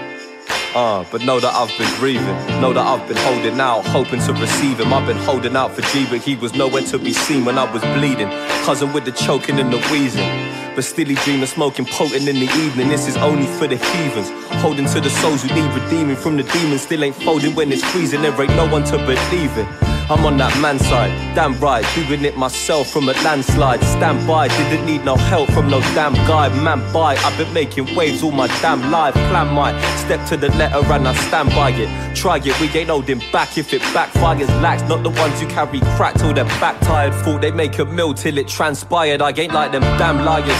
[0.74, 2.36] Uh, but know that I've been grieving.
[2.60, 4.92] Know that I've been holding out, hoping to receive him.
[4.92, 7.70] I've been holding out for G, but he was nowhere to be seen when I
[7.72, 8.28] was bleeding.
[8.66, 10.28] Cousin with the choking and the wheezing.
[10.74, 12.90] But still he dreaming, smoking potent in the evening.
[12.90, 14.30] This is only for the heathens.
[14.60, 16.82] Holding to the souls who need redeeming from the demons.
[16.82, 18.20] Still ain't folding when it's freezing.
[18.20, 19.91] There ain't no one to believe in.
[20.10, 23.82] I'm on that man side, damn right, doing it myself from a landslide.
[23.82, 26.48] Stand by, didn't need no help from no damn guy.
[26.62, 29.14] Man by, I've been making waves all my damn life.
[29.14, 32.16] Plan my step to the letter and I stand by it.
[32.16, 34.48] Try it, we ain't holding back if it backfires.
[34.60, 37.14] Lax, not the ones who carry crack till they're back tired.
[37.24, 39.22] Thought they make a mill till it transpired.
[39.22, 40.50] I ain't like them damn liars.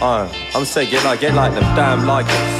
[0.00, 2.57] Uh, I'm saying I get like them damn liars.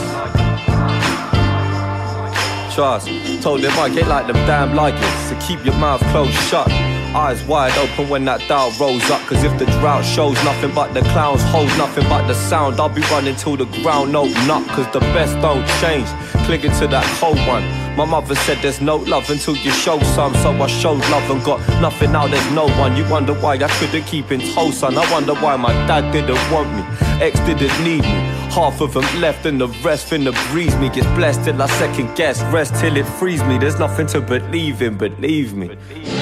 [2.78, 5.00] Told them I get like them damn liars.
[5.28, 6.70] So keep your mouth closed shut.
[7.12, 9.20] Eyes wide open when that doubt rolls up.
[9.22, 12.88] Cause if the drought shows nothing but the clowns, holds nothing but the sound, I'll
[12.88, 14.64] be running till the ground open up.
[14.68, 16.06] Cause the best don't change.
[16.46, 17.64] Clinging to that cold one.
[17.96, 20.32] My mother said there's no love until you show some.
[20.36, 22.96] So I showed love and got nothing now, there's no one.
[22.96, 24.96] You wonder why I couldn't keep in tow, son.
[24.96, 26.84] I wonder why my dad didn't want me.
[27.20, 28.37] Ex didn't need me.
[28.58, 30.88] Half of them left and the rest finna breeze me.
[30.88, 32.42] Gets blessed till I second guess.
[32.52, 33.56] Rest till it frees me.
[33.56, 35.68] There's nothing to believe in, believe me.
[35.68, 36.17] And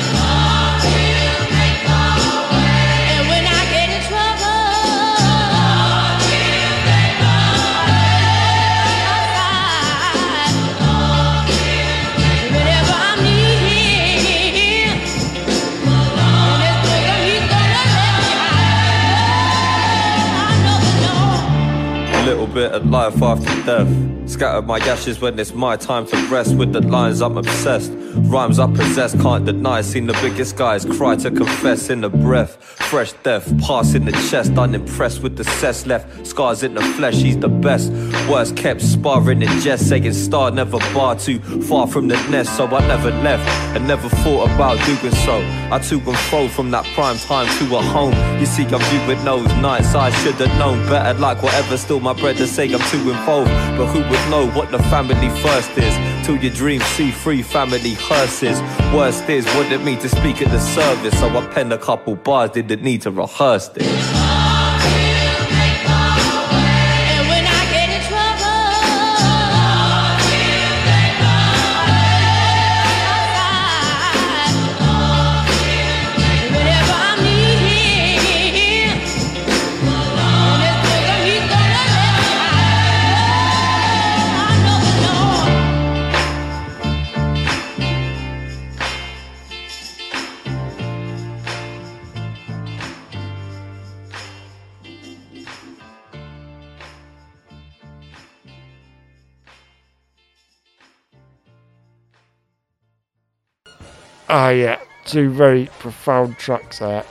[22.56, 24.25] bit of life after death.
[24.36, 26.56] Scatter my ashes when it's my time to rest.
[26.56, 27.90] With the lines, I'm obsessed.
[28.16, 29.80] Rhymes I possess, can't deny.
[29.80, 32.56] Seen the biggest guys cry to confess in the breath.
[32.90, 34.52] Fresh death, pass in the chest.
[34.58, 36.26] Unimpressed with the cess left.
[36.26, 37.90] Scars in the flesh, he's the best.
[38.28, 39.88] Worst kept sparring in jest.
[39.88, 42.58] Saying star never bar too far from the nest.
[42.58, 45.36] So I never left and never thought about doing so.
[45.72, 48.14] I to and fro from that prime time to a home.
[48.38, 49.94] You see, I'm viewing those nights.
[49.94, 51.18] I should have known better.
[51.18, 53.50] Like whatever, still my bread to say I'm too involved.
[53.78, 56.26] But who would know what the family first is?
[56.26, 58.60] Till your dreams see free family hearses.
[58.94, 61.18] Worst is, what it mean to speak at the service?
[61.18, 64.45] So I penned a couple bars, didn't need to rehearse this.
[104.28, 107.04] Ah, yeah, two very profound tracks there.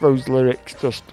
[0.00, 1.04] Those lyrics just,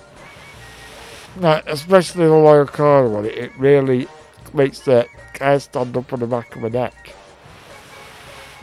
[1.42, 3.26] especially the Loyle Carner one.
[3.26, 4.08] It, really
[4.54, 5.08] makes the
[5.40, 7.14] hair stand up on the back of my neck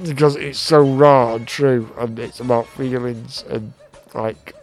[0.02, 3.72] because it's so raw and true, and it's about feelings and
[4.14, 4.54] like,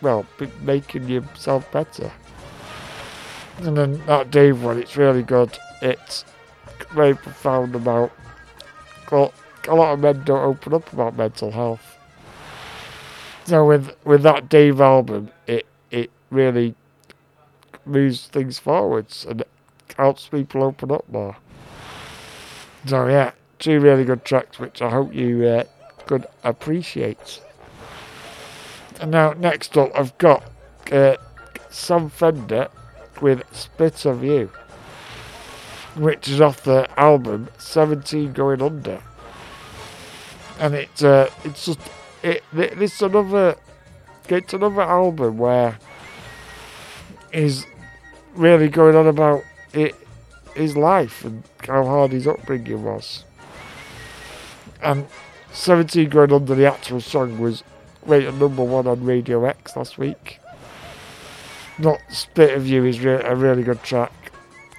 [0.00, 0.26] well,
[0.62, 2.10] making yourself better.
[3.58, 5.56] And then that Dave one, it's really good.
[5.82, 6.24] It's
[6.92, 8.12] very profound about.
[9.68, 11.98] A lot of men don't open up about mental health.
[13.44, 16.74] So with with that Dave album, it it really
[17.84, 19.44] moves things forwards and
[19.96, 21.36] helps people open up more.
[22.86, 25.64] So yeah, two really good tracks, which I hope you uh,
[26.06, 27.40] could appreciate.
[29.00, 30.44] And now next up, I've got
[30.90, 31.16] uh,
[31.68, 32.68] Sam Fender
[33.20, 34.50] with "Spit of You,"
[35.96, 39.02] which is off the album "17 Going Under."
[40.58, 41.80] And it's uh, it's just
[42.22, 42.42] it.
[42.54, 43.56] th- It's another,
[44.28, 45.78] it's another album where
[47.32, 47.66] he's
[48.34, 49.94] really going on about it.
[50.54, 53.24] his life and how hard his upbringing was.
[54.82, 55.06] And
[55.52, 57.64] 17 Going Under the actual song was
[58.06, 60.38] rated number one on Radio X last week.
[61.78, 64.12] Not Spit of You is re- a really good track.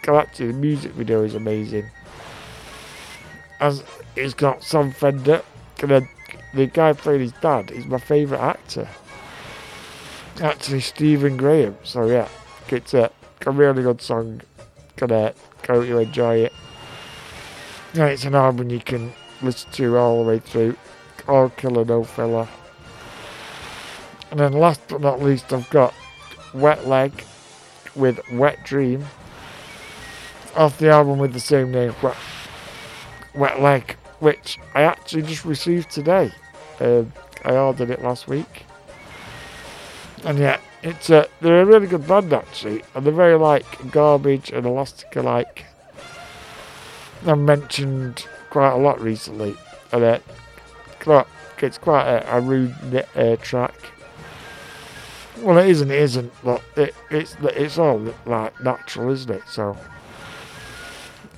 [0.08, 1.90] Actually, the music video is amazing.
[3.60, 3.84] As
[4.16, 5.42] it's got Sam Fender,
[5.78, 6.08] then
[6.54, 8.88] the guy playing his dad is my favourite actor.
[10.42, 11.78] Actually, Stephen Graham.
[11.84, 12.28] So yeah,
[12.70, 13.12] it's a,
[13.46, 14.42] a really good song.
[14.96, 15.34] Gonna
[15.64, 16.54] go to enjoy it.
[17.94, 20.78] Yeah, it's an album you can listen to all the way through.
[21.28, 22.48] All killer, no filler.
[24.32, 25.94] And then last but not least, I've got
[26.54, 27.24] Wet Leg
[27.96, 29.06] with Wet Dream
[30.56, 32.16] off the album with the same name, Wet,
[33.34, 36.32] Wet Leg, which I actually just received today.
[36.80, 37.14] Um,
[37.46, 38.64] I ordered it last week.
[40.24, 44.50] And yeah, it's a, they're a really good band actually, and they're very like Garbage
[44.50, 45.66] and Elastica like.
[47.28, 49.56] I've mentioned quite a lot recently,
[49.92, 50.20] and uh,
[51.00, 51.28] quite,
[51.60, 53.76] it's quite a, a rude uh, track.
[55.38, 59.44] Well, it isn't, it isn't, but it, it's it's all like natural, isn't it?
[59.48, 59.78] So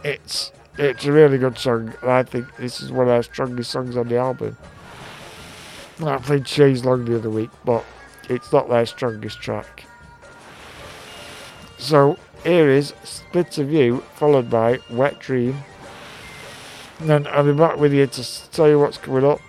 [0.05, 3.71] it's it's a really good song, and I think this is one of our strongest
[3.71, 4.57] songs on the album.
[6.03, 7.83] I played Chaise Longue the other week, but
[8.29, 9.85] it's not their strongest track.
[11.79, 15.57] So here is Spit of You, followed by Wet Dream.
[16.99, 19.41] And then I'll be back with you to tell you what's coming up,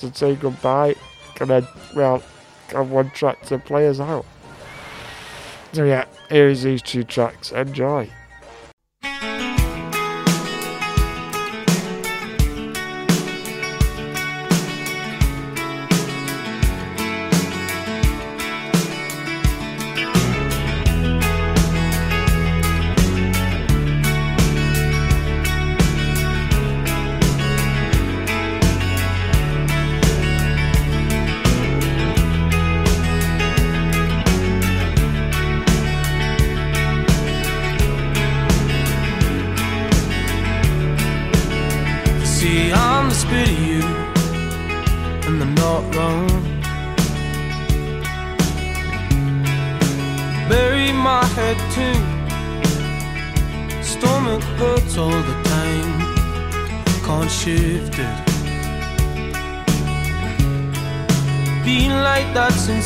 [0.00, 0.94] to say goodbye,
[1.40, 2.22] and then, well,
[2.68, 4.26] have one track to play us out.
[5.72, 7.52] So yeah, here is these two tracks.
[7.52, 8.10] Enjoy.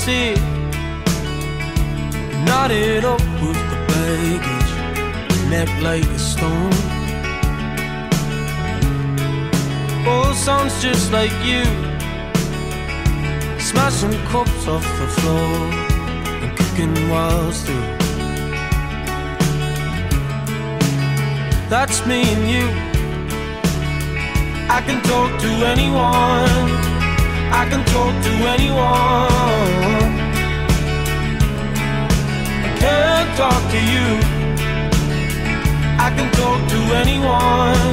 [0.06, 0.38] That
[2.46, 4.72] knotted up with the baggage,
[5.50, 6.72] neck like a stone.
[10.06, 11.64] Oh, sounds just like you.
[13.58, 15.56] Smashing cups off the floor
[16.42, 17.98] and kicking walls through.
[21.68, 22.66] That's me and you.
[24.68, 26.99] I can talk to anyone.
[27.52, 30.10] I can talk to anyone.
[32.66, 34.08] I can't talk to you.
[36.06, 37.90] I can talk to anyone.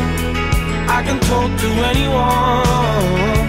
[0.98, 3.48] I can talk to anyone.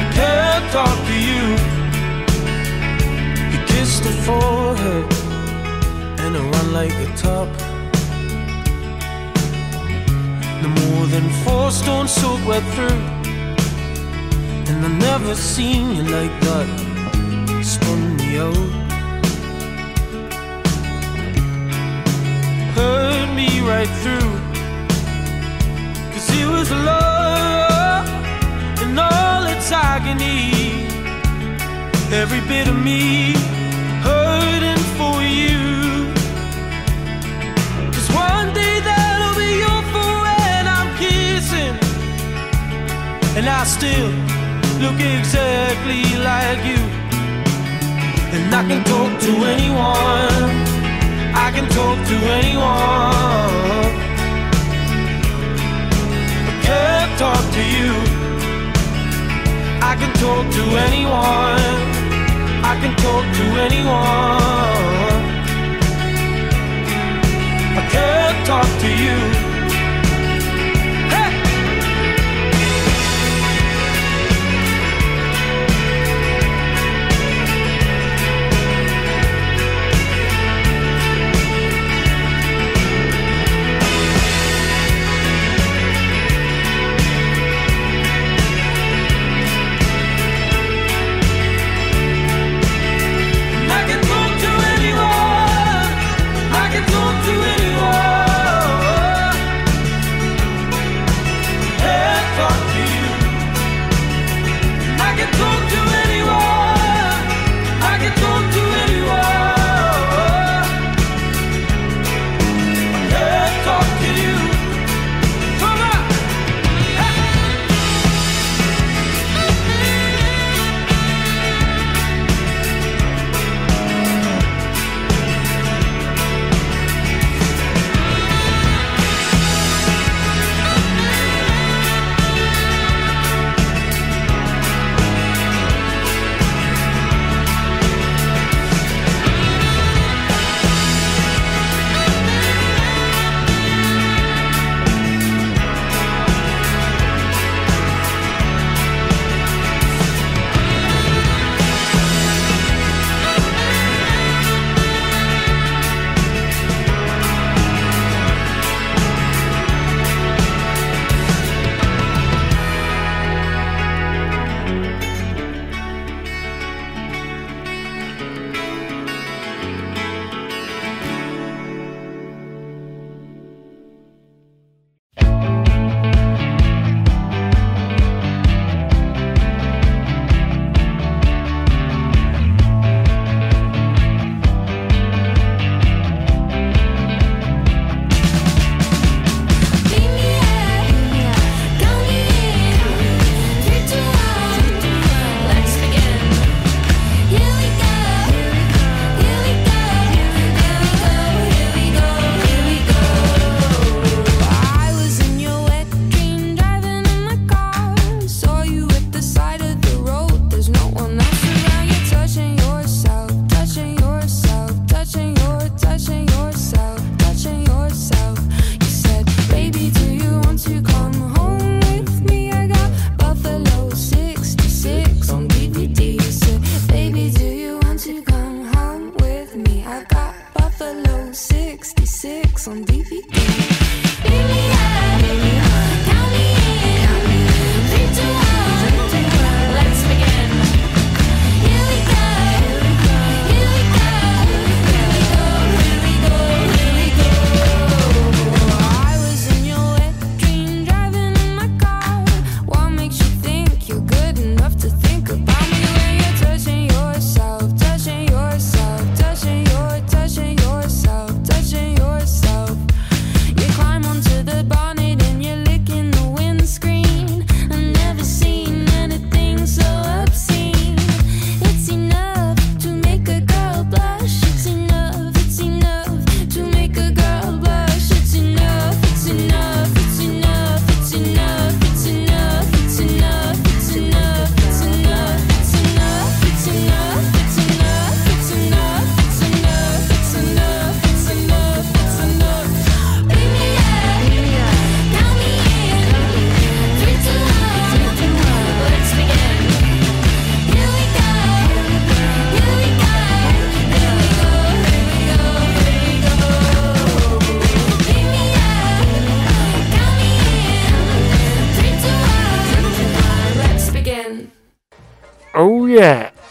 [0.00, 1.44] I can't talk to you.
[3.52, 5.06] You kiss the forehead
[6.20, 7.48] and I run like a top.
[10.62, 12.95] No more than four stones soak wet through.
[15.36, 16.66] And seen you like that.
[17.62, 18.56] Spun me out.
[22.74, 24.32] Hurt me right through.
[26.12, 28.08] Cause it was love
[28.80, 30.88] in all its agony.
[32.22, 33.34] Every bit of me
[34.08, 35.60] hurting for you.
[37.92, 39.52] Cause one day that'll be
[39.92, 41.76] fool when I'm kissing.
[43.36, 44.25] And I still
[44.80, 46.80] look exactly like you.
[48.34, 50.66] And I can talk to anyone.
[51.34, 53.56] I can talk to anyone
[56.48, 57.92] I can't talk to you.
[59.90, 61.76] I can talk to anyone.
[62.70, 65.22] I can talk to anyone.
[67.80, 69.45] I can't talk to you.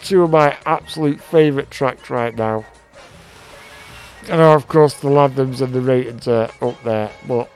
[0.05, 2.63] Two of my absolute favourite tracks right now.
[4.29, 7.49] Know, of course, the Lathams and the Reytons are up there, but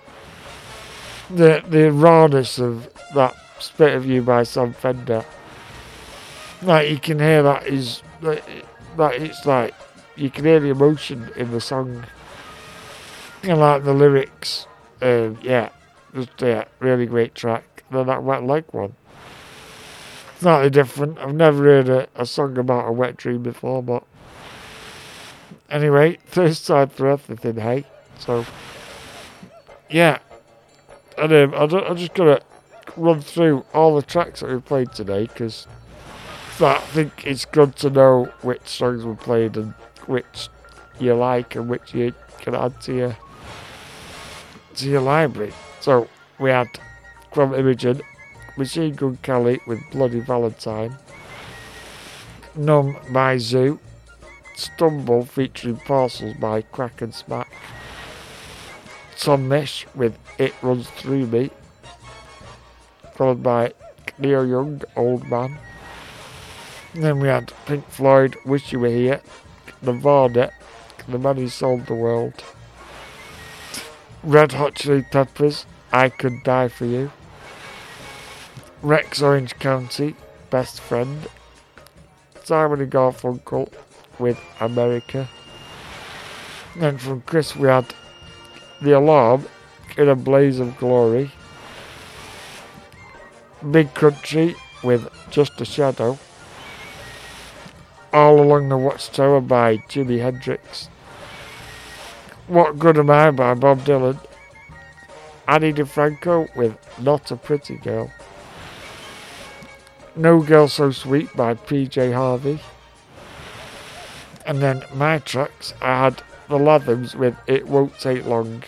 [1.29, 5.23] the the rawness of that "Spit of You" by Sam Fender,
[6.63, 8.43] like you can hear that is that
[8.97, 9.75] that it's like
[10.15, 12.03] you can hear the emotion in the song,
[13.43, 14.65] and like the lyrics.
[15.03, 15.69] Um, yeah,
[16.15, 17.83] just yeah, really great track.
[17.91, 18.95] Then that wet leg one
[20.39, 21.19] slightly different.
[21.19, 24.03] I've never heard a, a song about a wet dream before, but
[25.69, 27.85] anyway, first time for everything, hey.
[28.19, 28.45] So,
[29.89, 30.19] yeah.
[31.17, 32.39] And um, I I'm just gonna
[32.95, 35.67] run through all the tracks that we played today because
[36.61, 39.73] I think it's good to know which songs we played and
[40.07, 40.49] which
[40.99, 43.17] you like and which you can add to your
[44.75, 45.53] to your library.
[45.81, 46.07] So
[46.39, 46.67] we had
[47.33, 48.01] from Imogen,
[48.59, 50.97] Machine Gun Kelly with Bloody Valentine,
[52.55, 53.79] Numb by ZHU,
[54.57, 57.47] Stumble featuring Parcels by Kraak & Smaak,
[59.17, 61.51] Tom Misch with It Runs Through Me,
[63.15, 63.71] followed by
[64.17, 65.57] Neil Young, Old Man.
[66.93, 69.21] Then we had Pink Floyd, Wish You Were Here,
[69.81, 70.51] Nirvana,
[71.07, 72.43] The Man Who Sold the World,
[74.21, 77.09] Red Hot Chili Peppers, I Could Die For You,
[78.81, 80.15] Rex Orange County,
[80.49, 81.27] Best Friend,
[82.45, 83.69] Simon and Garfunkel
[84.17, 85.27] with America.
[86.77, 87.93] Then from Chris we had
[88.81, 89.47] The Alarm,
[89.97, 91.29] In a Blaze of Glory,
[93.69, 96.17] Big Country with Just a Shadow,
[98.13, 100.85] All Along the Watchtower by Jimi Hendrix,
[102.47, 104.25] What Good Am I by Bob Dylan,
[105.49, 108.09] Ani DiFranco with Not a Pretty Girl,
[110.15, 112.59] No Girl So Sweet by PJ Harvey,
[114.45, 118.63] and then my tracks, I had The Lathams with It Won't Take Long,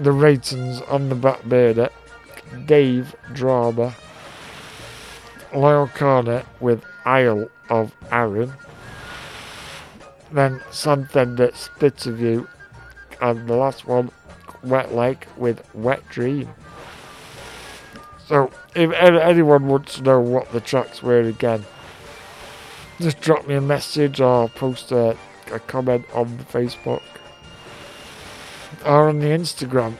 [0.00, 1.90] The Reytons on the Back Burner,
[2.64, 3.94] Dave Drama,
[5.54, 8.52] Loyle Carner with Isle of Arran,
[10.30, 10.62] then
[12.06, 12.48] of You,
[13.20, 14.10] and the last one,
[14.62, 16.48] Wet Leg with Wet Dream.
[18.26, 21.64] So, if anyone wants to know what the tracks were again,
[23.00, 25.16] just drop me a message or post a,
[25.52, 27.02] a comment on Facebook
[28.84, 29.94] or on the Instagram,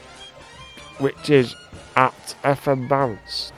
[0.98, 1.54] which is
[1.96, 3.52] at FM Bounce.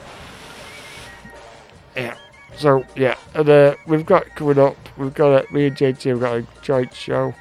[1.96, 2.16] Yeah.
[2.56, 4.76] So yeah, and uh, we've got coming up.
[4.96, 7.34] We've got a, me and JT have got a joint show,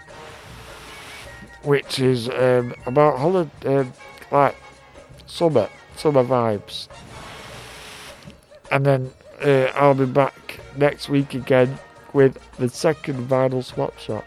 [1.64, 3.94] which is um, about holiday, um,
[4.32, 4.56] like
[5.28, 6.88] summer, summer vibes.
[8.74, 11.78] And then uh, I'll be back next week again
[12.12, 14.26] with the second vinyl swap shop.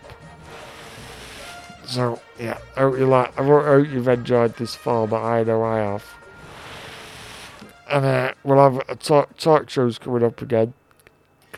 [1.84, 3.36] So yeah, I hope you like.
[3.36, 6.04] I hope you've enjoyed this far, but I know I have.
[7.90, 10.74] And uh, we'll have a talk talk shows coming up again.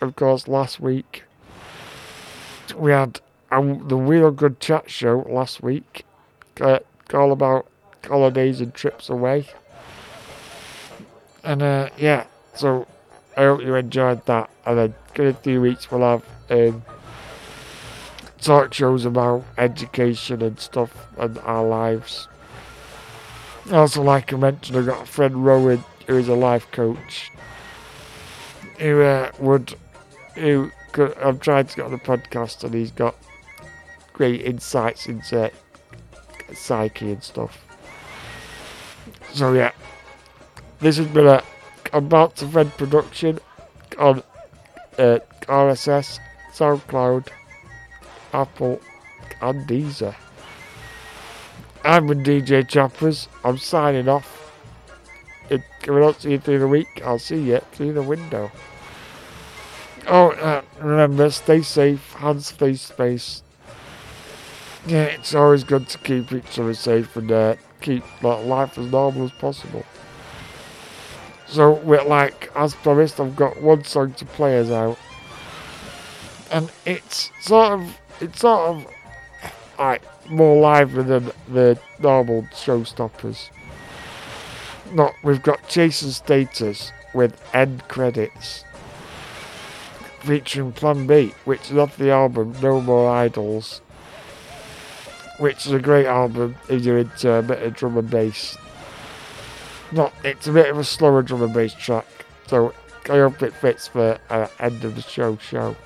[0.00, 1.24] Of course, last week
[2.74, 6.06] we had um, the Real Good Chat show last week,
[6.58, 6.78] uh,
[7.12, 7.66] all about
[8.06, 9.44] holidays and trips away.
[11.44, 12.24] And uh, yeah,
[12.58, 12.86] so
[13.36, 14.50] I hope you enjoyed that.
[14.66, 16.82] And then in a few weeks we'll have um,
[18.40, 22.26] talk shows about education and stuff and our lives.
[23.70, 27.30] Also, like I mentioned, I've got a friend Rowan who is a life coach
[28.78, 29.74] who uh, would
[30.34, 33.14] who could, I'm trying to get on the podcast and he's got
[34.12, 35.50] great insights into
[36.54, 37.64] psyche and stuff.
[39.32, 39.72] So yeah,
[40.80, 41.42] this has been a
[41.92, 43.38] about to Fred production
[43.98, 44.22] on
[44.98, 46.18] uh, RSS,
[46.52, 47.28] SoundCloud,
[48.32, 48.80] Apple,
[49.40, 50.14] and Deezer.
[51.84, 53.28] I'm with DJ Choppers.
[53.44, 54.52] I'm signing off.
[55.48, 58.50] If I don't see you through the week, I'll see you through the window.
[60.06, 63.42] Oh, uh, remember, stay safe, hands, face, space.
[64.86, 68.90] Yeah, it's always good to keep each other safe and uh, keep like, life as
[68.90, 69.84] normal as possible.
[71.48, 74.98] So, we're like, as promised, I've got one song to play us out.
[76.50, 78.86] And it's sort of, it's sort of,
[79.78, 83.48] like, more lively than the normal showstoppers.
[84.92, 88.64] Not, we've got Chase & Status with end credits.
[90.20, 93.80] Featuring Plan B, which is off the album No More Idols.
[95.38, 98.58] Which is a great album if you're into a bit of drum and bass.
[99.90, 102.06] Not, it's a bit of a slower drum and bass track,
[102.46, 105.76] so I hope it fits for uh, end of the show show.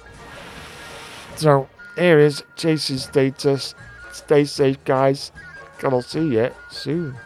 [1.37, 3.75] So here is Chase & Status.
[4.13, 5.31] Stay safe, guys.
[5.83, 7.17] And I'll see you soon.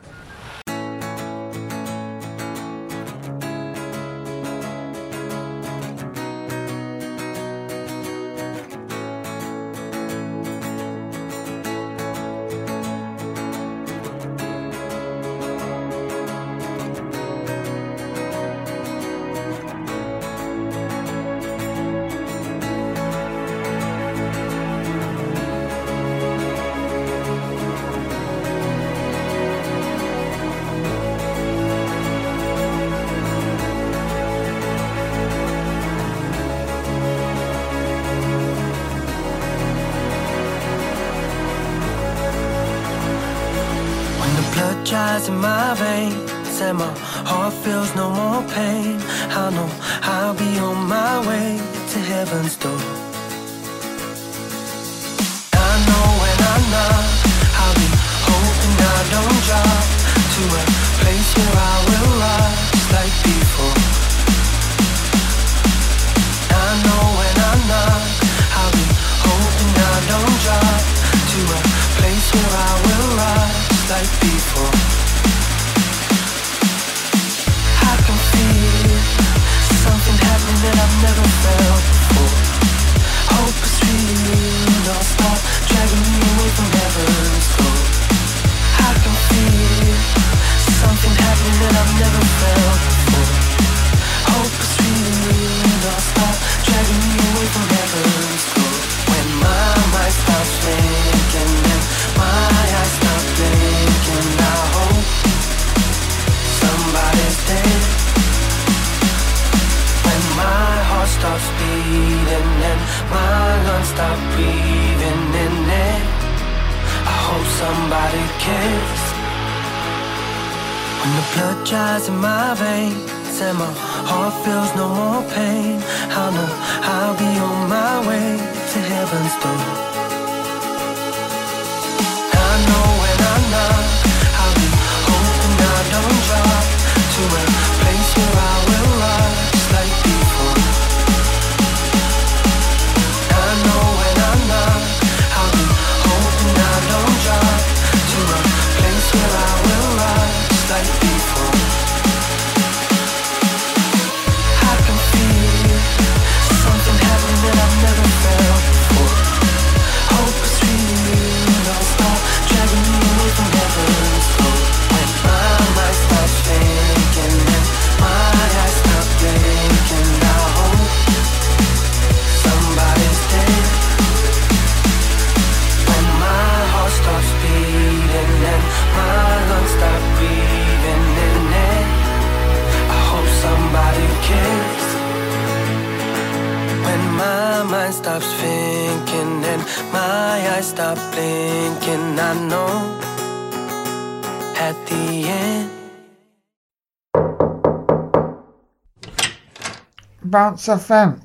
[200.47, 201.21] Bounce FM,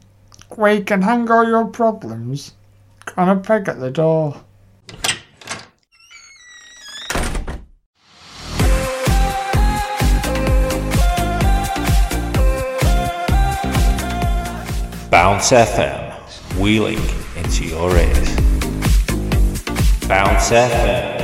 [0.55, 2.53] where you can hang all your problems
[3.15, 4.33] and a peg at the door.
[15.11, 16.97] Bounce FM, wheeling
[17.37, 18.35] into your ears.
[20.07, 21.20] Bounce FM.